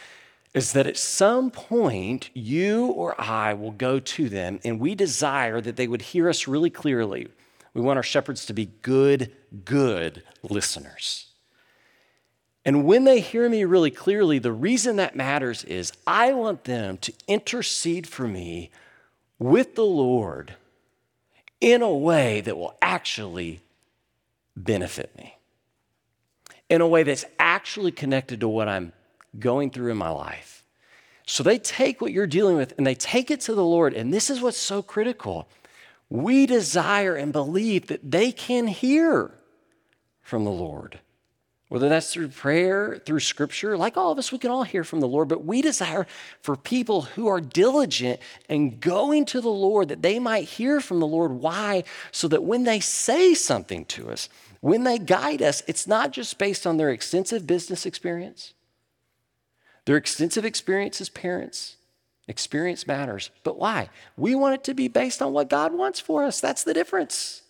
is 0.52 0.74
that 0.74 0.86
at 0.86 0.98
some 0.98 1.50
point 1.50 2.28
you 2.34 2.88
or 2.88 3.18
I 3.18 3.54
will 3.54 3.70
go 3.70 4.00
to 4.00 4.28
them 4.28 4.60
and 4.64 4.78
we 4.78 4.94
desire 4.94 5.62
that 5.62 5.76
they 5.76 5.88
would 5.88 6.02
hear 6.02 6.28
us 6.28 6.46
really 6.46 6.70
clearly. 6.70 7.28
We 7.72 7.80
want 7.80 7.96
our 7.96 8.02
shepherds 8.02 8.44
to 8.46 8.52
be 8.52 8.72
good, 8.82 9.32
good 9.64 10.24
listeners. 10.42 11.29
And 12.64 12.84
when 12.84 13.04
they 13.04 13.20
hear 13.20 13.48
me 13.48 13.64
really 13.64 13.90
clearly, 13.90 14.38
the 14.38 14.52
reason 14.52 14.96
that 14.96 15.16
matters 15.16 15.64
is 15.64 15.92
I 16.06 16.32
want 16.32 16.64
them 16.64 16.98
to 16.98 17.12
intercede 17.26 18.06
for 18.06 18.28
me 18.28 18.70
with 19.38 19.74
the 19.74 19.84
Lord 19.84 20.54
in 21.60 21.82
a 21.82 21.94
way 21.94 22.40
that 22.42 22.56
will 22.56 22.76
actually 22.82 23.60
benefit 24.56 25.16
me, 25.16 25.36
in 26.68 26.80
a 26.80 26.88
way 26.88 27.02
that's 27.02 27.24
actually 27.38 27.92
connected 27.92 28.40
to 28.40 28.48
what 28.48 28.68
I'm 28.68 28.92
going 29.38 29.70
through 29.70 29.90
in 29.90 29.96
my 29.96 30.10
life. 30.10 30.64
So 31.26 31.42
they 31.42 31.58
take 31.58 32.00
what 32.00 32.12
you're 32.12 32.26
dealing 32.26 32.56
with 32.56 32.74
and 32.76 32.86
they 32.86 32.94
take 32.94 33.30
it 33.30 33.40
to 33.42 33.54
the 33.54 33.64
Lord. 33.64 33.94
And 33.94 34.12
this 34.12 34.30
is 34.30 34.40
what's 34.40 34.58
so 34.58 34.82
critical. 34.82 35.48
We 36.08 36.44
desire 36.44 37.14
and 37.14 37.32
believe 37.32 37.86
that 37.86 38.10
they 38.10 38.32
can 38.32 38.66
hear 38.66 39.30
from 40.22 40.44
the 40.44 40.50
Lord. 40.50 40.98
Whether 41.70 41.88
that's 41.88 42.12
through 42.12 42.28
prayer, 42.30 43.00
through 43.06 43.20
scripture, 43.20 43.76
like 43.76 43.96
all 43.96 44.10
of 44.10 44.18
us, 44.18 44.32
we 44.32 44.38
can 44.38 44.50
all 44.50 44.64
hear 44.64 44.82
from 44.82 44.98
the 44.98 45.06
Lord, 45.06 45.28
but 45.28 45.44
we 45.44 45.62
desire 45.62 46.04
for 46.42 46.56
people 46.56 47.02
who 47.02 47.28
are 47.28 47.40
diligent 47.40 48.18
and 48.48 48.80
going 48.80 49.24
to 49.26 49.40
the 49.40 49.50
Lord 49.50 49.88
that 49.88 50.02
they 50.02 50.18
might 50.18 50.48
hear 50.48 50.80
from 50.80 50.98
the 50.98 51.06
Lord. 51.06 51.30
Why? 51.30 51.84
So 52.10 52.26
that 52.26 52.42
when 52.42 52.64
they 52.64 52.80
say 52.80 53.34
something 53.34 53.84
to 53.84 54.10
us, 54.10 54.28
when 54.58 54.82
they 54.82 54.98
guide 54.98 55.42
us, 55.42 55.62
it's 55.68 55.86
not 55.86 56.10
just 56.10 56.38
based 56.38 56.66
on 56.66 56.76
their 56.76 56.90
extensive 56.90 57.46
business 57.46 57.86
experience, 57.86 58.52
their 59.84 59.96
extensive 59.96 60.44
experience 60.44 61.00
as 61.00 61.08
parents. 61.08 61.76
Experience 62.26 62.84
matters. 62.86 63.30
But 63.44 63.58
why? 63.58 63.90
We 64.16 64.34
want 64.34 64.56
it 64.56 64.64
to 64.64 64.74
be 64.74 64.88
based 64.88 65.22
on 65.22 65.32
what 65.32 65.48
God 65.48 65.72
wants 65.72 66.00
for 66.00 66.24
us. 66.24 66.40
That's 66.40 66.64
the 66.64 66.74
difference. 66.74 67.42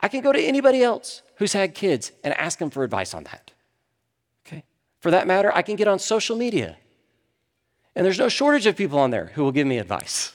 I 0.00 0.06
can 0.06 0.22
go 0.22 0.32
to 0.32 0.40
anybody 0.40 0.82
else 0.82 1.22
who's 1.38 1.52
had 1.52 1.74
kids 1.74 2.12
and 2.22 2.34
ask 2.34 2.58
them 2.58 2.70
for 2.70 2.84
advice 2.84 3.14
on 3.14 3.24
that. 3.24 3.52
Okay? 4.46 4.64
For 5.00 5.10
that 5.10 5.26
matter, 5.26 5.54
I 5.54 5.62
can 5.62 5.76
get 5.76 5.88
on 5.88 5.98
social 5.98 6.36
media. 6.36 6.76
And 7.96 8.04
there's 8.04 8.18
no 8.18 8.28
shortage 8.28 8.66
of 8.66 8.76
people 8.76 8.98
on 8.98 9.10
there 9.10 9.32
who 9.34 9.42
will 9.42 9.52
give 9.52 9.66
me 9.66 9.78
advice. 9.78 10.32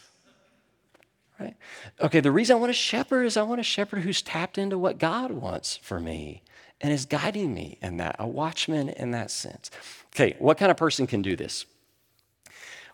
Right? 1.39 1.56
Okay, 2.00 2.20
the 2.20 2.32
reason 2.32 2.56
I 2.56 2.60
want 2.60 2.70
a 2.70 2.74
shepherd 2.74 3.24
is 3.24 3.38
I 3.38 3.44
want 3.44 3.60
a 3.60 3.63
shepherd 3.63 4.02
who's 4.02 4.22
tapped 4.22 4.58
into 4.58 4.78
what 4.78 4.98
God 4.98 5.32
wants 5.32 5.76
for 5.78 6.00
me 6.00 6.42
and 6.80 6.92
is 6.92 7.06
guiding 7.06 7.54
me 7.54 7.78
in 7.82 7.98
that, 7.98 8.16
a 8.20 8.28
watchman 8.28 8.89
in 8.89 9.12
that 9.12 9.32
sense. 9.32 9.72
Okay, 10.13 10.36
what 10.39 10.58
kind 10.58 10.72
of 10.72 10.78
person 10.78 11.08
can 11.08 11.22
do 11.22 11.36
this? 11.36 11.66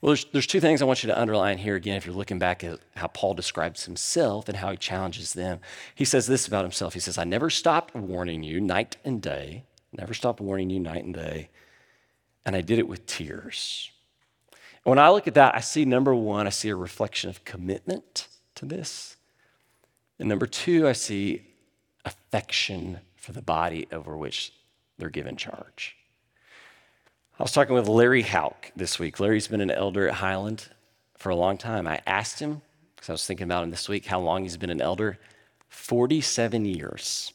Well, 0.02 0.12
there's, 0.12 0.26
there's 0.32 0.48
two 0.48 0.62
things 0.62 0.82
I 0.82 0.86
want 0.86 1.04
you 1.04 1.08
to 1.08 1.20
underline 1.20 1.58
here 1.58 1.76
again 1.76 1.98
if 1.98 2.06
you're 2.06 2.16
looking 2.16 2.40
back 2.40 2.64
at 2.64 2.80
how 2.96 3.08
Paul 3.08 3.34
describes 3.34 3.86
himself 3.86 4.48
and 4.48 4.58
how 4.58 4.72
he 4.72 4.78
challenges 4.78 5.34
them. 5.34 5.60
He 5.94 6.06
says 6.06 6.26
this 6.26 6.48
about 6.48 6.64
himself 6.64 6.94
He 6.94 7.00
says, 7.00 7.18
I 7.18 7.26
never 7.26 7.50
stopped 7.50 7.94
warning 7.94 8.44
you 8.44 8.62
night 8.62 8.96
and 9.04 9.22
day, 9.22 9.66
never 9.92 10.14
stopped 10.14 10.40
warning 10.40 10.70
you 10.70 10.80
night 10.80 11.04
and 11.04 11.14
day, 11.14 11.50
and 12.46 12.56
I 12.56 12.62
did 12.62 12.80
it 12.80 12.88
with 12.88 13.06
tears. 13.06 13.92
And 14.86 14.92
when 14.92 15.00
I 15.00 15.10
look 15.10 15.28
at 15.28 15.34
that, 15.34 15.56
I 15.56 15.60
see 15.60 15.84
number 15.84 16.16
one, 16.16 16.48
I 16.48 16.52
see 16.52 16.70
a 16.70 16.76
reflection 16.76 17.30
of 17.30 17.44
commitment 17.44 18.28
to 18.56 18.66
this. 18.66 19.18
And 20.18 20.30
number 20.30 20.48
two, 20.48 20.88
I 20.88 20.94
see 20.94 21.46
affection 22.06 23.00
for 23.18 23.34
the 23.34 23.42
body 23.42 23.88
over 23.92 24.16
which 24.16 24.54
they're 24.98 25.10
given 25.10 25.36
charge. 25.36 25.98
I 27.40 27.44
was 27.44 27.54
talking 27.54 27.74
with 27.74 27.88
Larry 27.88 28.24
Hauk 28.24 28.70
this 28.76 29.00
week. 29.00 29.18
Larry's 29.22 29.48
been 29.48 29.62
an 29.62 29.72
elder 29.72 30.10
at 30.10 30.16
Highland 30.16 30.68
for 31.18 31.30
a 31.30 31.36
long 31.38 31.58
time. 31.58 31.88
I 31.88 32.02
asked 32.06 32.40
him, 32.40 32.62
because 32.94 33.08
I 33.08 33.14
was 33.14 33.26
thinking 33.26 33.46
about 33.46 33.64
him 33.64 33.72
this 33.72 33.88
week, 33.88 34.06
how 34.06 34.20
long 34.20 34.44
he's 34.44 34.58
been 34.58 34.70
an 34.70 34.82
elder 34.82 35.18
47 35.70 36.66
years. 36.66 37.32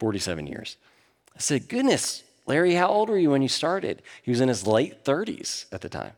47 0.00 0.46
years. 0.46 0.76
I 1.34 1.38
said, 1.38 1.66
Goodness, 1.66 2.22
Larry, 2.44 2.74
how 2.74 2.88
old 2.88 3.08
were 3.08 3.16
you 3.16 3.30
when 3.30 3.40
you 3.40 3.48
started? 3.48 4.02
He 4.22 4.30
was 4.30 4.42
in 4.42 4.50
his 4.50 4.66
late 4.66 5.02
30s 5.02 5.64
at 5.72 5.80
the 5.80 5.88
time. 5.88 6.12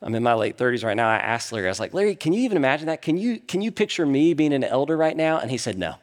I'm 0.00 0.14
in 0.14 0.22
my 0.22 0.32
late 0.32 0.56
30s 0.56 0.82
right 0.82 0.96
now. 0.96 1.10
I 1.10 1.16
asked 1.16 1.52
Larry, 1.52 1.66
I 1.66 1.70
was 1.70 1.80
like, 1.80 1.92
Larry, 1.92 2.14
can 2.14 2.32
you 2.32 2.40
even 2.44 2.56
imagine 2.56 2.86
that? 2.86 3.02
Can 3.02 3.18
you, 3.18 3.40
can 3.40 3.60
you 3.60 3.72
picture 3.72 4.06
me 4.06 4.32
being 4.32 4.54
an 4.54 4.64
elder 4.64 4.96
right 4.96 5.16
now? 5.16 5.38
And 5.38 5.50
he 5.50 5.58
said, 5.58 5.76
No. 5.76 5.96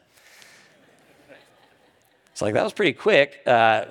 It's 2.32 2.42
like, 2.44 2.54
that 2.54 2.64
was 2.64 2.74
pretty 2.74 2.94
quick. 2.94 3.42
Uh, 3.48 3.86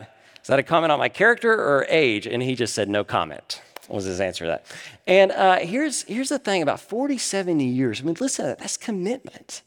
that 0.51 0.59
a 0.59 0.63
comment 0.63 0.91
on 0.91 0.99
my 0.99 1.09
character 1.09 1.53
or 1.53 1.87
age? 1.89 2.27
And 2.27 2.43
he 2.43 2.55
just 2.55 2.75
said, 2.75 2.89
no 2.89 3.05
comment, 3.05 3.63
was 3.89 4.05
his 4.05 4.21
answer 4.21 4.45
to 4.45 4.51
that. 4.51 4.67
And 5.07 5.31
uh, 5.33 5.61
here's, 5.61 6.03
here's 6.03 6.29
the 6.29 6.39
thing 6.39 6.61
about 6.61 6.81
47 6.81 7.61
years. 7.61 8.01
I 8.01 8.05
mean, 8.05 8.17
listen, 8.21 8.57
that's 8.59 8.77
commitment. 8.77 9.63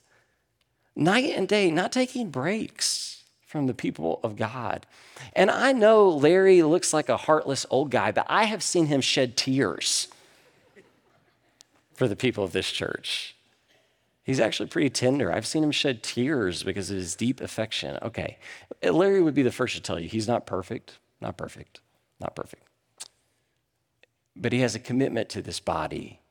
Night 0.96 1.32
and 1.36 1.48
day, 1.48 1.72
not 1.72 1.92
taking 1.92 2.30
breaks 2.30 3.24
from 3.48 3.68
the 3.68 3.74
people 3.74 4.20
of 4.24 4.36
God. 4.36 4.86
And 5.34 5.50
I 5.50 5.72
know 5.72 6.10
Larry 6.10 6.62
looks 6.64 6.94
like 6.94 7.08
a 7.08 7.18
heartless 7.18 7.66
old 7.70 7.90
guy, 7.90 8.12
but 8.12 8.26
I 8.28 8.44
have 8.44 8.62
seen 8.62 8.88
him 8.88 9.00
shed 9.00 9.38
tears 9.38 10.10
for 11.94 12.08
the 12.08 12.16
people 12.16 12.44
of 12.44 12.52
this 12.52 12.70
church. 12.70 13.36
He's 14.24 14.40
actually 14.40 14.70
pretty 14.70 14.90
tender. 14.90 15.32
I've 15.32 15.46
seen 15.46 15.64
him 15.64 15.72
shed 15.72 16.02
tears 16.02 16.64
because 16.64 16.90
of 16.90 16.96
his 16.96 17.16
deep 17.16 17.42
affection. 17.42 17.98
Okay, 18.02 18.38
Larry 18.82 19.22
would 19.22 19.34
be 19.34 19.42
the 19.42 19.52
first 19.52 19.76
to 19.76 19.82
tell 19.82 20.00
you 20.00 20.08
he's 20.08 20.28
not 20.28 20.46
perfect, 20.46 20.98
not 21.20 21.38
perfect, 21.38 21.82
not 22.20 22.36
perfect. 22.36 22.64
But 24.36 24.54
he 24.54 24.62
has 24.62 24.76
a 24.76 24.80
commitment 24.80 25.30
to 25.30 25.42
this 25.42 25.60
body 25.60 26.22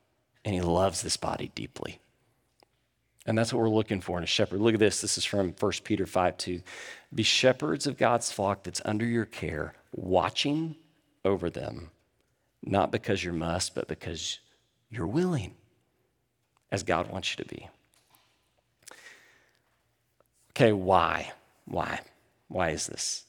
and 0.43 0.55
he 0.55 0.61
loves 0.61 1.01
this 1.01 1.17
body 1.17 1.51
deeply. 1.55 1.99
And 3.25 3.37
that's 3.37 3.53
what 3.53 3.61
we're 3.61 3.69
looking 3.69 4.01
for 4.01 4.17
in 4.17 4.23
a 4.23 4.27
shepherd. 4.27 4.59
Look 4.59 4.73
at 4.73 4.79
this. 4.79 4.99
This 4.99 5.17
is 5.17 5.23
from 5.23 5.55
1 5.57 5.71
Peter 5.83 6.05
5 6.05 6.37
2. 6.37 6.61
Be 7.13 7.23
shepherds 7.23 7.87
of 7.87 7.97
God's 7.97 8.31
flock 8.31 8.63
that's 8.63 8.81
under 8.83 9.05
your 9.05 9.25
care, 9.25 9.75
watching 9.93 10.75
over 11.23 11.49
them, 11.49 11.91
not 12.61 12.91
because 12.91 13.23
you 13.23 13.31
must, 13.31 13.75
but 13.75 13.87
because 13.87 14.39
you're 14.89 15.07
willing, 15.07 15.53
as 16.69 16.83
God 16.83 17.09
wants 17.09 17.31
you 17.31 17.43
to 17.45 17.49
be. 17.49 17.69
Okay, 20.55 20.71
why? 20.71 21.31
Why? 21.65 22.01
Why 22.47 22.69
is 22.69 22.87
this? 22.87 23.25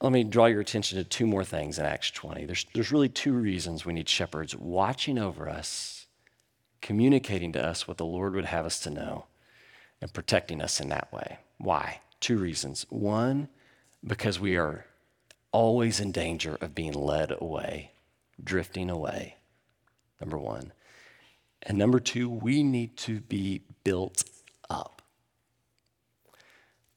let 0.00 0.12
me 0.12 0.24
draw 0.24 0.46
your 0.46 0.60
attention 0.60 0.96
to 0.98 1.04
two 1.04 1.26
more 1.26 1.44
things 1.44 1.78
in 1.78 1.84
Acts 1.84 2.10
20. 2.10 2.46
There's, 2.46 2.66
there's 2.72 2.92
really 2.92 3.08
two 3.08 3.34
reasons 3.34 3.84
we 3.84 3.92
need 3.92 4.08
shepherds 4.08 4.56
watching 4.56 5.18
over 5.18 5.48
us, 5.48 6.06
communicating 6.80 7.52
to 7.52 7.64
us 7.64 7.86
what 7.86 7.98
the 7.98 8.06
Lord 8.06 8.34
would 8.34 8.46
have 8.46 8.64
us 8.64 8.80
to 8.80 8.90
know, 8.90 9.26
and 10.00 10.12
protecting 10.12 10.62
us 10.62 10.80
in 10.80 10.88
that 10.88 11.12
way. 11.12 11.38
Why? 11.58 12.00
Two 12.18 12.38
reasons. 12.38 12.86
One, 12.88 13.48
because 14.02 14.40
we 14.40 14.56
are 14.56 14.86
always 15.52 16.00
in 16.00 16.12
danger 16.12 16.56
of 16.62 16.74
being 16.74 16.94
led 16.94 17.34
away, 17.38 17.90
drifting 18.42 18.88
away. 18.88 19.36
Number 20.18 20.38
one. 20.38 20.72
And 21.62 21.76
number 21.76 22.00
two, 22.00 22.30
we 22.30 22.62
need 22.62 22.96
to 22.98 23.20
be 23.20 23.64
built. 23.84 24.24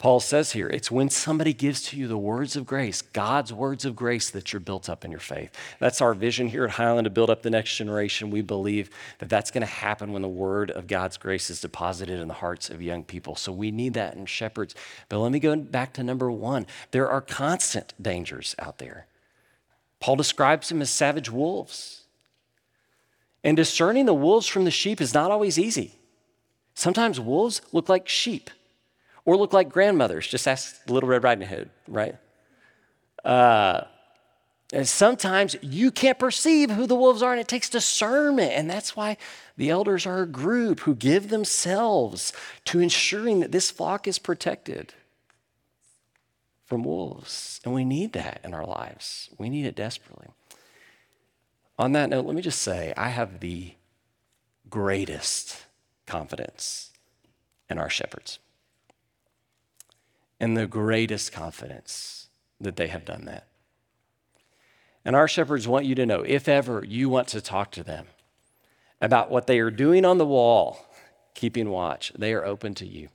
Paul 0.04 0.20
says 0.20 0.52
here, 0.52 0.68
it's 0.68 0.92
when 0.92 1.10
somebody 1.10 1.54
gives 1.54 1.82
to 1.84 1.98
you 1.98 2.10
the 2.10 2.18
words 2.18 2.58
of 2.58 2.66
grace, 2.66 3.02
God's 3.02 3.54
words 3.54 3.86
of 3.86 3.96
grace, 3.96 4.30
that 4.32 4.52
you're 4.52 4.60
built 4.60 4.90
up 4.90 5.06
in 5.06 5.12
your 5.12 5.22
faith. 5.22 5.56
That's 5.80 6.02
our 6.02 6.14
vision 6.14 6.50
here 6.50 6.66
at 6.66 6.72
Highland 6.72 7.06
to 7.06 7.10
build 7.10 7.30
up 7.30 7.42
the 7.42 7.50
next 7.50 7.78
generation. 7.78 8.30
We 8.30 8.42
believe 8.42 8.90
that 9.20 9.30
that's 9.30 9.50
going 9.50 9.62
to 9.62 9.66
happen 9.66 10.12
when 10.12 10.22
the 10.22 10.28
word 10.28 10.72
of 10.72 10.88
God's 10.88 11.16
grace 11.16 11.50
is 11.50 11.62
deposited 11.62 12.20
in 12.20 12.28
the 12.28 12.34
hearts 12.34 12.70
of 12.70 12.82
young 12.82 13.06
people. 13.06 13.38
So 13.38 13.54
we 13.54 13.72
need 13.72 13.94
that 13.94 14.16
in 14.16 14.26
shepherds. 14.26 14.76
But 15.08 15.20
let 15.20 15.32
me 15.32 15.40
go 15.40 15.56
back 15.56 15.94
to 15.94 16.04
number 16.04 16.30
one 16.30 16.68
there 16.92 17.10
are 17.10 17.22
constant 17.22 17.94
dangers 18.02 18.56
out 18.60 18.80
there. 18.80 19.08
Paul 20.02 20.18
describes 20.18 20.68
them 20.68 20.82
as 20.82 20.90
savage 20.90 21.30
wolves. 21.30 22.04
And 23.42 23.56
discerning 23.56 24.06
the 24.06 24.14
wolves 24.14 24.48
from 24.48 24.66
the 24.66 24.70
sheep 24.70 25.00
is 25.00 25.14
not 25.14 25.32
always 25.32 25.58
easy. 25.58 25.98
Sometimes 26.74 27.22
wolves 27.22 27.62
look 27.72 27.88
like 27.88 28.10
sheep 28.10 28.50
or 29.26 29.38
look 29.38 29.54
like 29.54 29.70
grandmothers. 29.70 30.28
Just 30.28 30.48
ask 30.48 30.90
Little 30.90 31.10
Red 31.10 31.24
Riding 31.24 31.48
Hood, 31.48 31.70
right? 31.88 32.16
Uh, 33.24 33.82
and 34.74 34.88
sometimes 34.88 35.56
you 35.62 35.92
can't 35.92 36.18
perceive 36.18 36.72
who 36.72 36.88
the 36.88 36.96
wolves 36.96 37.22
are, 37.22 37.32
and 37.32 37.40
it 37.40 37.48
takes 37.48 37.70
discernment. 37.70 38.54
And 38.54 38.70
that's 38.70 38.96
why 38.96 39.18
the 39.56 39.70
elders 39.70 40.06
are 40.06 40.24
a 40.24 40.28
group 40.28 40.82
who 40.82 40.96
give 40.96 41.30
themselves 41.30 42.34
to 42.66 42.80
ensuring 42.80 43.40
that 43.42 43.52
this 43.52 43.70
flock 43.70 44.08
is 44.08 44.18
protected 44.18 44.94
from 46.66 46.84
wolves. 46.84 47.62
And 47.64 47.74
we 47.74 47.86
need 47.86 48.14
that 48.14 48.42
in 48.44 48.54
our 48.54 48.66
lives, 48.66 49.30
we 49.38 49.50
need 49.50 49.66
it 49.66 49.76
desperately. 49.76 50.28
On 51.78 51.92
that 51.92 52.10
note, 52.10 52.26
let 52.26 52.36
me 52.36 52.42
just 52.42 52.62
say 52.62 52.94
I 52.98 53.10
have 53.10 53.40
the 53.40 53.74
greatest 54.70 55.66
confidence 56.08 56.92
in 57.70 57.78
our 57.78 57.90
shepherds 57.90 58.40
and 60.40 60.58
the 60.58 60.68
greatest 60.68 61.32
confidence 61.32 62.30
that 62.60 62.76
they 62.76 62.88
have 62.88 63.06
done 63.06 63.26
that. 63.26 63.48
And 65.06 65.16
our 65.16 65.28
shepherds 65.28 65.68
want 65.68 65.86
you 65.86 65.96
to 65.96 66.06
know 66.06 66.22
if 66.22 66.48
ever 66.48 66.84
you 66.88 67.10
want 67.10 67.28
to 67.30 67.42
talk 67.42 67.72
to 67.72 67.84
them 67.84 68.08
about 69.02 69.30
what 69.30 69.48
they 69.48 69.60
are 69.60 69.72
doing 69.72 70.06
on 70.06 70.18
the 70.18 70.26
wall, 70.26 70.86
keeping 71.34 71.70
watch, 71.70 72.14
they 72.18 72.34
are 72.34 72.46
open 72.46 72.74
to 72.76 72.86
you. 72.86 73.10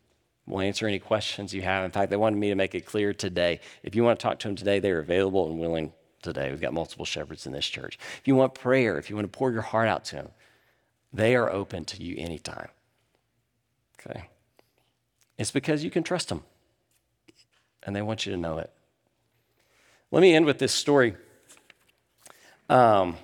We'll 0.47 0.61
answer 0.61 0.87
any 0.87 0.99
questions 0.99 1.55
you 1.55 1.63
have. 1.63 1.85
In 1.85 1.91
fact, 1.91 2.11
they 2.11 2.17
wanted 2.17 2.39
me 2.39 2.49
to 2.49 2.55
make 2.55 2.75
it 2.75 2.87
clear 2.87 3.13
today. 3.13 3.61
If 3.83 3.95
you 3.95 4.03
want 4.03 4.19
to 4.19 4.23
talk 4.23 4.39
to 4.41 4.49
them 4.49 4.57
today, 4.57 4.81
they're 4.81 4.99
available 4.99 5.49
and 5.49 5.59
willing 5.59 5.93
today. 6.23 6.51
We've 6.51 6.61
got 6.61 6.73
multiple 6.73 7.05
shepherds 7.05 7.47
in 7.47 7.53
this 7.53 7.69
church. 7.69 7.99
If 8.19 8.27
you 8.27 8.35
want 8.35 8.55
prayer, 8.55 8.99
if 8.99 9.11
you 9.11 9.17
want 9.17 9.31
to 9.31 9.37
pour 9.37 9.53
your 9.53 9.63
heart 9.63 9.89
out 9.89 10.05
to 10.07 10.17
them, 10.17 10.29
they 11.13 11.37
are 11.37 11.51
open 11.51 11.85
to 11.87 12.03
you 12.03 12.17
anytime. 12.19 12.69
Okay? 14.01 14.29
It's 15.37 15.51
because 15.51 15.85
you 15.85 15.91
can 15.91 16.03
trust 16.03 16.29
them 16.29 16.43
and 17.83 17.95
they 17.95 18.03
want 18.03 18.27
you 18.27 18.33
to 18.33 18.39
know 18.39 18.59
it. 18.59 18.73
Let 20.11 20.21
me 20.21 20.35
end 20.35 20.47
with 20.47 20.59
this 20.59 20.73
story 20.73 21.15
um, 22.69 23.17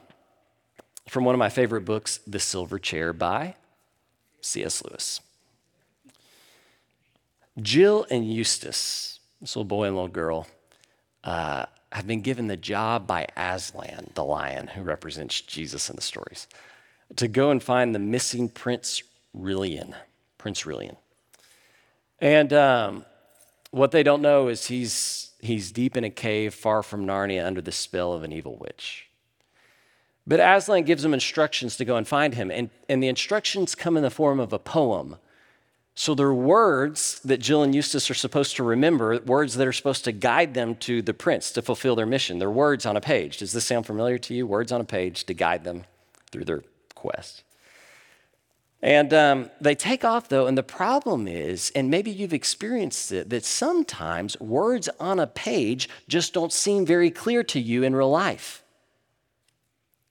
from 1.08 1.24
one 1.24 1.34
of 1.34 1.38
my 1.38 1.48
favorite 1.48 1.84
books, 1.84 2.18
The 2.26 2.38
Silver 2.38 2.78
Chair 2.78 3.12
by 3.12 3.54
C.S. 4.40 4.82
Lewis. 4.84 5.20
Jill 7.60 8.06
and 8.10 8.30
Eustace, 8.30 9.20
this 9.40 9.54
little 9.54 9.64
boy 9.64 9.84
and 9.84 9.94
little 9.94 10.08
girl, 10.08 10.46
uh, 11.22 11.66
have 11.92 12.06
been 12.06 12.20
given 12.20 12.48
the 12.48 12.56
job 12.56 13.06
by 13.06 13.26
Aslan, 13.36 14.10
the 14.14 14.24
lion 14.24 14.66
who 14.68 14.82
represents 14.82 15.40
Jesus 15.40 15.88
in 15.88 15.96
the 15.96 16.02
stories, 16.02 16.48
to 17.16 17.28
go 17.28 17.50
and 17.50 17.62
find 17.62 17.94
the 17.94 18.00
missing 18.00 18.48
Prince 18.48 19.02
Rilian. 19.36 19.94
Prince 20.36 20.64
Rilian. 20.64 20.96
And 22.20 22.52
um, 22.52 23.04
what 23.74 23.90
they 23.90 24.04
don't 24.04 24.22
know 24.22 24.46
is 24.48 24.66
he's, 24.66 25.32
he's 25.40 25.72
deep 25.72 25.96
in 25.96 26.04
a 26.04 26.10
cave 26.10 26.54
far 26.54 26.82
from 26.82 27.04
Narnia 27.06 27.44
under 27.44 27.60
the 27.60 27.72
spell 27.72 28.12
of 28.12 28.22
an 28.22 28.32
evil 28.32 28.56
witch. 28.56 29.08
But 30.26 30.40
Aslan 30.40 30.84
gives 30.84 31.02
them 31.02 31.12
instructions 31.12 31.76
to 31.76 31.84
go 31.84 31.96
and 31.96 32.06
find 32.06 32.34
him, 32.34 32.50
and, 32.50 32.70
and 32.88 33.02
the 33.02 33.08
instructions 33.08 33.74
come 33.74 33.96
in 33.96 34.04
the 34.04 34.10
form 34.10 34.38
of 34.38 34.52
a 34.52 34.58
poem. 34.58 35.16
So 35.96 36.14
they're 36.14 36.32
words 36.32 37.20
that 37.24 37.38
Jill 37.38 37.62
and 37.62 37.74
Eustace 37.74 38.10
are 38.10 38.14
supposed 38.14 38.56
to 38.56 38.62
remember, 38.62 39.18
words 39.20 39.54
that 39.56 39.66
are 39.66 39.72
supposed 39.72 40.04
to 40.04 40.12
guide 40.12 40.54
them 40.54 40.76
to 40.76 41.02
the 41.02 41.12
prince 41.12 41.50
to 41.52 41.62
fulfill 41.62 41.96
their 41.96 42.06
mission. 42.06 42.38
They're 42.38 42.50
words 42.50 42.87
on 42.87 42.96
a 42.96 43.00
page. 43.00 43.38
Does 43.38 43.52
this 43.52 43.66
sound 43.66 43.87
familiar 43.87 44.18
to 44.18 44.34
you? 44.34 44.46
Words 44.46 44.72
on 44.72 44.80
a 44.80 44.84
page 44.84 45.24
to 45.24 45.34
guide 45.34 45.64
them 45.64 45.84
through 46.30 46.44
their 46.44 46.62
quest. 46.94 47.42
And 48.84 49.14
um, 49.14 49.50
they 49.62 49.74
take 49.74 50.04
off 50.04 50.28
though, 50.28 50.46
and 50.46 50.58
the 50.58 50.62
problem 50.62 51.26
is, 51.26 51.72
and 51.74 51.90
maybe 51.90 52.10
you've 52.10 52.34
experienced 52.34 53.12
it, 53.12 53.30
that 53.30 53.42
sometimes 53.42 54.38
words 54.38 54.90
on 55.00 55.18
a 55.18 55.26
page 55.26 55.88
just 56.06 56.34
don't 56.34 56.52
seem 56.52 56.84
very 56.84 57.10
clear 57.10 57.42
to 57.44 57.58
you 57.58 57.82
in 57.82 57.96
real 57.96 58.10
life. 58.10 58.62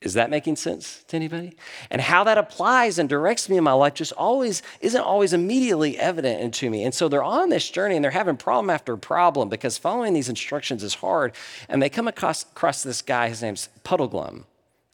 Is 0.02 0.16
that 0.16 0.32
making 0.32 0.56
sense 0.56 1.04
to 1.10 1.16
anybody? 1.16 1.56
And 1.92 2.02
how 2.02 2.24
that 2.24 2.40
applies 2.40 2.98
and 2.98 3.08
directs 3.08 3.48
me 3.48 3.58
in 3.58 3.64
my 3.64 3.74
life 3.74 3.94
just 3.94 4.12
always 4.14 4.64
isn't 4.82 5.00
always 5.00 5.34
immediately 5.34 6.00
evident 6.00 6.56
to 6.56 6.70
me. 6.72 6.84
And 6.84 6.96
so 6.96 7.08
they're 7.08 7.24
on 7.24 7.50
this 7.50 7.70
journey 7.70 7.96
and 7.96 8.04
they're 8.04 8.10
having 8.12 8.38
problem 8.38 8.72
after 8.72 8.98
problem 8.98 9.50
because 9.50 9.78
following 9.78 10.14
these 10.14 10.30
instructions 10.30 10.82
is 10.82 10.96
hard. 10.96 11.34
And 11.70 11.80
they 11.80 11.90
come 11.90 12.08
across, 12.08 12.42
across 12.42 12.82
this 12.82 13.04
guy, 13.04 13.30
his 13.30 13.44
name's 13.44 13.70
Puddleglum. 13.86 14.46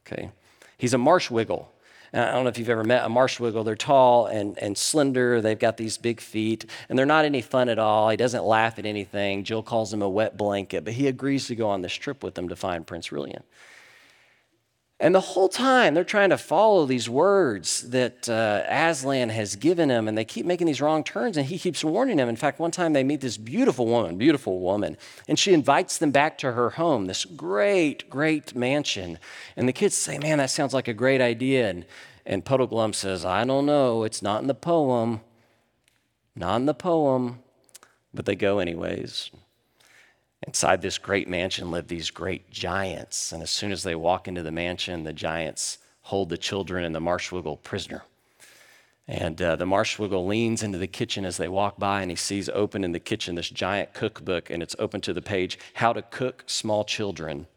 Okay. 0.06 0.32
He's 0.78 0.94
a 0.94 0.98
marsh 0.98 1.32
wiggle. 1.32 1.72
And 2.14 2.24
I 2.24 2.32
don't 2.34 2.44
know 2.44 2.50
if 2.50 2.58
you've 2.58 2.70
ever 2.70 2.84
met 2.84 3.06
a 3.06 3.10
marsh 3.10 3.40
wiggle. 3.40 3.64
They're 3.64 3.76
tall 3.76 4.28
and, 4.28 4.58
and 4.60 4.78
slender. 4.78 5.42
They've 5.42 5.60
got 5.60 5.78
these 5.78 5.98
big 5.98 6.22
feet, 6.22 6.66
and 6.88 6.98
they're 6.98 7.06
not 7.06 7.26
any 7.26 7.42
fun 7.42 7.70
at 7.70 7.80
all. 7.80 8.10
He 8.10 8.18
doesn't 8.18 8.44
laugh 8.44 8.80
at 8.80 8.86
anything. 8.86 9.44
Jill 9.44 9.64
calls 9.64 9.94
him 9.94 10.02
a 10.02 10.10
wet 10.10 10.38
blanket, 10.38 10.84
but 10.84 10.94
he 10.94 11.08
agrees 11.08 11.48
to 11.48 11.56
go 11.56 11.70
on 11.70 11.82
this 11.82 11.94
trip 11.94 12.24
with 12.24 12.36
them 12.36 12.50
to 12.50 12.56
find 12.56 12.86
Prince 12.88 13.10
Rilian. 13.10 13.44
And 15.02 15.16
the 15.16 15.22
whole 15.22 15.48
time, 15.48 15.94
they're 15.94 16.04
trying 16.04 16.32
to 16.32 16.38
follow 16.38 16.86
these 16.86 17.10
words 17.10 17.90
that 17.92 18.28
uh, 18.28 18.64
Aslan 18.68 19.30
has 19.30 19.56
given 19.56 19.90
him, 19.90 20.10
and 20.10 20.18
they 20.18 20.26
keep 20.26 20.46
making 20.46 20.68
these 20.68 20.82
wrong 20.82 21.06
turns, 21.06 21.38
and 21.38 21.46
he 21.46 21.58
keeps 21.58 21.86
warning 21.86 22.18
them. 22.18 22.28
In 22.28 22.36
fact, 22.36 22.60
one 22.60 22.72
time 22.72 22.92
they 22.92 23.06
meet 23.06 23.22
this 23.22 23.38
beautiful 23.38 23.86
woman, 23.86 24.18
beautiful 24.18 24.60
woman, 24.60 24.98
and 25.30 25.40
she 25.40 25.54
invites 25.54 25.98
them 25.98 26.12
back 26.12 26.38
to 26.40 26.52
her 26.52 26.72
home, 26.72 27.06
this 27.06 27.24
great, 27.24 28.10
great 28.10 28.54
mansion. 28.56 29.20
And 29.56 29.70
the 29.70 29.74
kids 29.74 29.96
say, 29.96 30.20
Man, 30.20 30.40
that 30.40 30.50
sounds 30.50 30.74
like 30.74 30.90
a 30.90 30.94
great 30.94 31.22
idea. 31.22 31.70
And, 31.70 31.86
and 32.26 32.44
Puddleglum 32.44 32.94
says, 32.94 33.24
I 33.24 33.46
don't 33.46 33.66
know, 33.66 34.04
it's 34.04 34.22
not 34.22 34.42
in 34.42 34.48
the 34.48 34.54
poem. 34.54 35.22
Not 36.36 36.58
in 36.58 36.66
the 36.66 36.74
poem. 36.74 37.40
But 38.14 38.26
they 38.26 38.36
go 38.36 38.60
anyways. 38.60 39.32
Inside 40.46 40.82
this 40.82 40.98
great 40.98 41.28
mansion 41.28 41.70
live 41.70 41.88
these 41.88 42.12
great 42.12 42.50
giants. 42.50 43.32
And 43.32 43.44
as 43.44 43.50
soon 43.50 43.72
as 43.72 43.84
they 43.84 43.96
walk 43.96 44.28
into 44.28 44.42
the 44.42 44.52
mansion, 44.52 45.04
the 45.04 45.14
giants 45.14 45.80
hold 46.04 46.30
the 46.30 46.38
children 46.38 46.86
and 46.86 46.96
the 46.96 47.02
marshwiggle 47.02 47.62
prisoner. 47.62 48.04
And 49.08 49.42
uh, 49.42 49.56
the 49.56 49.66
marshwiggle 49.66 50.28
leans 50.28 50.62
into 50.62 50.78
the 50.78 50.88
kitchen 50.88 51.26
as 51.26 51.38
they 51.38 51.48
walk 51.48 51.80
by, 51.80 52.02
and 52.02 52.12
he 52.12 52.16
sees 52.16 52.48
open 52.50 52.84
in 52.84 52.92
the 52.92 53.00
kitchen 53.00 53.36
this 53.36 53.50
giant 53.50 53.94
cookbook, 53.94 54.50
and 54.50 54.62
it's 54.62 54.76
open 54.78 55.02
to 55.02 55.14
the 55.14 55.22
page 55.22 55.58
How 55.74 55.94
to 55.94 56.04
Cook 56.04 56.44
Small 56.46 56.84
Children 56.84 57.48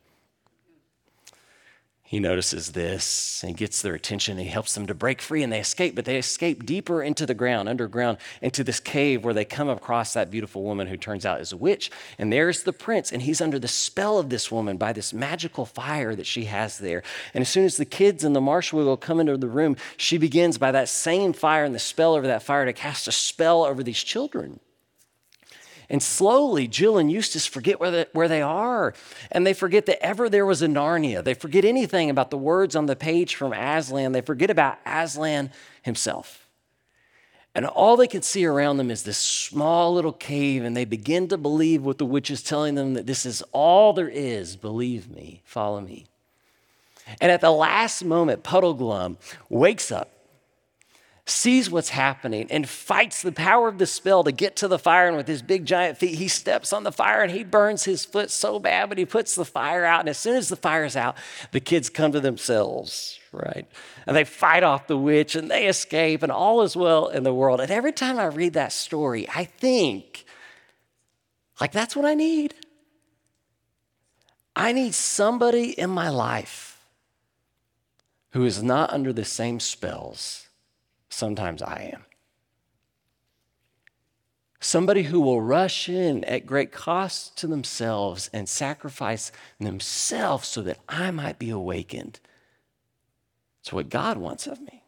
he 2.13 2.21
notices 2.21 2.73
this 2.73 3.43
and 3.43 3.57
gets 3.57 3.81
their 3.81 3.95
attention 3.95 4.37
he 4.37 4.45
helps 4.45 4.75
them 4.75 4.87
to 4.87 4.93
break 4.93 5.23
free 5.23 5.43
and 5.43 5.51
they 5.51 5.61
escape, 5.61 5.95
but 5.95 6.05
they 6.05 6.19
escape 6.19 6.67
deeper 6.67 7.03
into 7.03 7.25
the 7.25 7.33
ground, 7.33 7.71
underground, 7.71 8.19
into 8.43 8.63
this 8.63 8.81
cave 8.81 9.25
where 9.25 9.33
they 9.33 9.47
come 9.47 9.71
across 9.71 10.13
that 10.13 10.31
beautiful 10.31 10.63
woman 10.63 10.89
who 10.89 10.99
turns 10.99 11.25
out 11.25 11.41
is 11.41 11.53
a 11.53 11.57
witch. 11.57 11.91
And 12.19 12.31
there's 12.31 12.65
the 12.65 12.73
prince, 12.75 13.13
and 13.13 13.23
he's 13.23 13.41
under 13.41 13.59
the 13.59 13.67
spell 13.67 14.19
of 14.19 14.29
this 14.29 14.53
woman 14.53 14.77
by 14.77 14.93
this 14.93 15.15
magical 15.15 15.65
fire 15.65 16.15
that 16.15 16.27
she 16.27 16.45
has 16.45 16.77
there. 16.77 17.03
And 17.33 17.41
as 17.41 17.49
soon 17.49 17.65
as 17.65 17.79
the 17.79 17.87
kids 17.87 18.25
and 18.25 18.37
the 18.37 18.43
marshwiggle 18.43 19.01
come 19.01 19.19
into 19.19 19.39
the 19.39 19.49
room, 19.49 19.79
she 19.97 20.19
begins 20.19 20.59
by 20.59 20.71
that 20.71 20.91
same 20.91 21.33
fire 21.33 21.65
and 21.65 21.75
the 21.75 21.79
spell 21.79 22.15
over 22.15 22.27
that 22.27 22.43
fire 22.43 22.67
to 22.67 22.75
cast 22.75 23.09
a 23.09 23.13
spell 23.13 23.65
over 23.65 23.83
these 23.83 24.03
children. 24.03 24.61
And 25.91 26.03
slowly, 26.03 26.69
Jill 26.69 26.99
and 26.99 27.11
Eustace 27.11 27.47
forget 27.47 27.81
where 27.81 27.91
they, 27.91 28.07
where 28.13 28.29
they 28.29 28.43
are. 28.43 28.95
And 29.31 29.47
they 29.47 29.53
forget 29.53 29.87
that 29.87 30.05
ever 30.05 30.29
there 30.29 30.47
was 30.47 30.63
a 30.63 30.67
Narnia. 30.67 31.23
They 31.23 31.35
forget 31.35 31.65
anything 31.65 32.09
about 32.09 32.31
the 32.31 32.39
words 32.39 32.75
on 32.75 32.87
the 32.87 32.97
page 32.97 33.35
from 33.35 33.53
Aslan. 33.53 34.13
They 34.13 34.21
forget 34.21 34.51
about 34.51 34.79
Aslan 34.87 35.51
himself. 35.83 36.43
And 37.55 37.67
all 37.67 37.97
they 37.97 38.07
can 38.07 38.23
see 38.23 38.47
around 38.47 38.79
them 38.79 38.91
is 38.91 39.03
this 39.03 39.19
small 39.19 39.93
little 39.93 40.13
cave, 40.13 40.65
and 40.65 40.75
they 40.75 40.87
begin 40.87 41.29
to 41.29 41.37
believe 41.37 41.85
what 41.85 41.99
the 41.99 42.07
witch 42.07 42.31
is 42.31 42.43
telling 42.43 42.77
them 42.77 42.95
that 42.95 43.07
this 43.07 43.27
is 43.27 43.43
all 43.53 43.93
there 43.93 44.09
is. 44.09 44.57
Believe 44.57 45.11
me, 45.11 45.43
follow 45.45 45.81
me. 45.81 46.07
And 47.21 47.31
at 47.31 47.43
the 47.43 47.51
last 47.51 48.05
moment, 48.05 48.43
Puddleglum 48.43 49.17
wakes 49.51 49.93
up, 49.93 50.11
sees 51.33 51.71
what's 51.71 51.89
happening, 51.89 52.47
and 52.51 52.69
fights 52.69 53.23
the 53.23 53.33
power 53.33 53.69
of 53.69 53.79
the 53.79 53.87
spell 53.87 54.23
to 54.25 54.33
get 54.33 54.57
to 54.57 54.69
the 54.69 54.79
fire. 54.79 55.09
And 55.09 55.17
with 55.17 55.27
his 55.27 55.43
big 55.43 55.65
giant 55.65 55.99
feet, 55.99 56.17
he 56.17 56.29
steps 56.29 56.73
on 56.73 56.85
the 56.85 56.93
fire 56.93 57.23
and 57.23 57.33
he 57.33 57.43
burns 57.43 57.85
his 57.85 58.05
foot 58.05 58.31
so 58.31 58.59
bad, 58.59 58.89
but 58.89 58.99
he 58.99 59.05
puts 59.05 59.35
the 59.35 59.45
fire 59.45 59.85
out. 59.85 60.01
And 60.01 60.09
as 60.09 60.19
soon 60.19 60.37
as 60.37 60.49
the 60.49 60.57
fire's 60.57 60.97
out, 60.97 61.17
the 61.51 61.61
kids 61.61 61.89
come 61.89 62.13
to 62.13 62.21
themselves, 62.21 63.19
right? 63.33 63.67
And 64.07 64.17
they 64.17 64.25
fight 64.25 64.63
off 64.63 64.87
the 64.87 64.97
witch 64.97 65.35
and 65.35 65.51
they 65.51 65.67
escape, 65.67 66.23
and 66.23 66.31
all 66.31 66.63
is 66.63 66.77
well 66.77 67.09
in 67.09 67.23
the 67.23 67.35
world. 67.35 67.61
And 67.61 67.71
every 67.71 67.93
time 67.93 68.19
I 68.19 68.27
read 68.27 68.53
that 68.53 68.73
story, 68.73 69.29
I 69.35 69.45
think, 69.45 70.25
like, 71.61 71.73
that's 71.73 71.97
what 71.97 72.05
I 72.05 72.15
need. 72.15 72.55
I 74.55 74.73
need 74.73 74.95
somebody 74.95 75.71
in 75.71 75.91
my 75.91 76.11
life 76.11 76.79
who 78.33 78.45
is 78.45 78.63
not 78.63 78.93
under 78.93 79.13
the 79.13 79.25
same 79.25 79.61
spells 79.61 80.49
sometimes 81.13 81.63
I 81.63 81.93
am. 81.95 82.05
Somebody 84.61 85.05
who 85.05 85.21
will 85.21 85.43
rush 85.43 85.89
in 85.89 86.23
at 86.25 86.47
great 86.47 86.71
cost 86.71 87.37
to 87.39 87.47
themselves 87.49 88.31
and 88.33 88.49
sacrifice 88.49 89.33
themselves 89.59 90.47
so 90.47 90.63
that 90.63 90.79
I 90.89 91.11
might 91.11 91.39
be 91.39 91.51
awakened 91.51 92.21
it's 93.63 93.73
what 93.73 93.89
God 93.89 94.19
wants 94.19 94.49
of 94.49 94.61
me. 94.61 94.83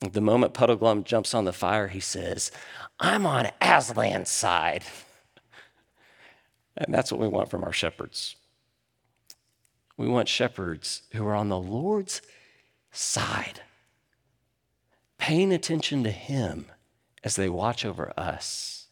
The 0.00 0.22
moment 0.22 0.54
Puddleglum 0.54 1.04
jumps 1.04 1.34
on 1.34 1.44
the 1.44 1.52
fire, 1.52 1.88
he 1.88 2.00
says, 2.00 2.50
I'm 2.98 3.26
on 3.26 3.50
Aslan's 3.60 4.30
side. 4.30 4.82
and 6.76 6.92
that's 6.92 7.12
what 7.12 7.20
we 7.20 7.28
want 7.28 7.50
from 7.50 7.62
our 7.62 7.72
shepherds. 7.72 8.36
We 9.98 10.08
want 10.08 10.28
shepherds 10.28 11.02
who 11.12 11.26
are 11.26 11.34
on 11.34 11.50
the 11.50 11.58
Lord's 11.58 12.22
side, 12.92 13.60
paying 15.18 15.52
attention 15.52 16.04
to 16.04 16.10
Him 16.10 16.66
as 17.22 17.36
they 17.36 17.48
watch 17.48 17.84
over 17.84 18.12
us. 18.18 18.86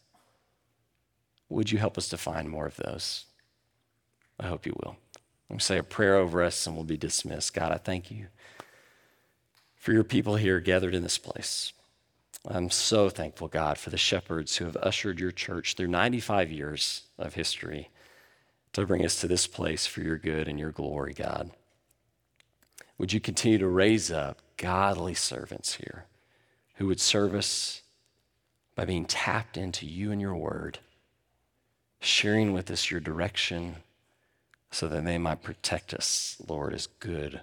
Would 1.49 1.71
you 1.71 1.77
help 1.77 1.97
us 1.97 2.09
to 2.09 2.17
find 2.17 2.49
more 2.49 2.65
of 2.65 2.77
those? 2.77 3.25
I 4.39 4.47
hope 4.47 4.65
you 4.65 4.73
will. 4.83 4.97
I'm 5.49 5.59
say 5.59 5.77
a 5.77 5.83
prayer 5.83 6.15
over 6.15 6.41
us 6.41 6.65
and 6.65 6.75
we'll 6.75 6.83
be 6.83 6.97
dismissed. 6.97 7.53
God, 7.53 7.71
I 7.71 7.77
thank 7.77 8.09
you 8.09 8.27
for 9.75 9.93
your 9.93 10.03
people 10.03 10.35
here 10.35 10.59
gathered 10.59 10.95
in 10.95 11.03
this 11.03 11.19
place. 11.19 11.73
I'm 12.47 12.69
so 12.71 13.09
thankful, 13.09 13.47
God, 13.47 13.77
for 13.77 13.91
the 13.91 13.97
shepherds 13.97 14.57
who 14.57 14.65
have 14.65 14.75
ushered 14.77 15.19
your 15.19 15.31
church 15.31 15.75
through 15.75 15.87
95 15.87 16.51
years 16.51 17.03
of 17.17 17.35
history 17.35 17.89
to 18.73 18.85
bring 18.85 19.05
us 19.05 19.21
to 19.21 19.27
this 19.27 19.45
place 19.45 19.85
for 19.85 20.01
your 20.01 20.17
good 20.17 20.47
and 20.47 20.59
your 20.59 20.71
glory, 20.71 21.13
God. 21.13 21.51
Would 22.97 23.13
you 23.13 23.19
continue 23.19 23.59
to 23.59 23.67
raise 23.67 24.11
up 24.11 24.41
godly 24.57 25.13
servants 25.13 25.75
here 25.75 26.05
who 26.75 26.87
would 26.87 26.99
serve 26.99 27.35
us 27.35 27.81
by 28.75 28.85
being 28.85 29.05
tapped 29.05 29.57
into 29.57 29.85
you 29.85 30.11
and 30.11 30.19
your 30.19 30.35
word, 30.35 30.79
sharing 31.99 32.53
with 32.53 32.71
us 32.71 32.89
your 32.89 32.99
direction 32.99 33.77
so 34.71 34.87
that 34.87 35.05
they 35.05 35.17
might 35.17 35.43
protect 35.43 35.93
us, 35.93 36.37
Lord, 36.47 36.73
as 36.73 36.87
good, 36.87 37.41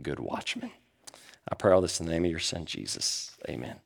good 0.00 0.18
watchmen. 0.18 0.70
I 1.50 1.54
pray 1.54 1.72
all 1.72 1.82
this 1.82 2.00
in 2.00 2.06
the 2.06 2.12
name 2.12 2.24
of 2.24 2.30
your 2.30 2.40
son, 2.40 2.64
Jesus. 2.64 3.36
Amen. 3.48 3.76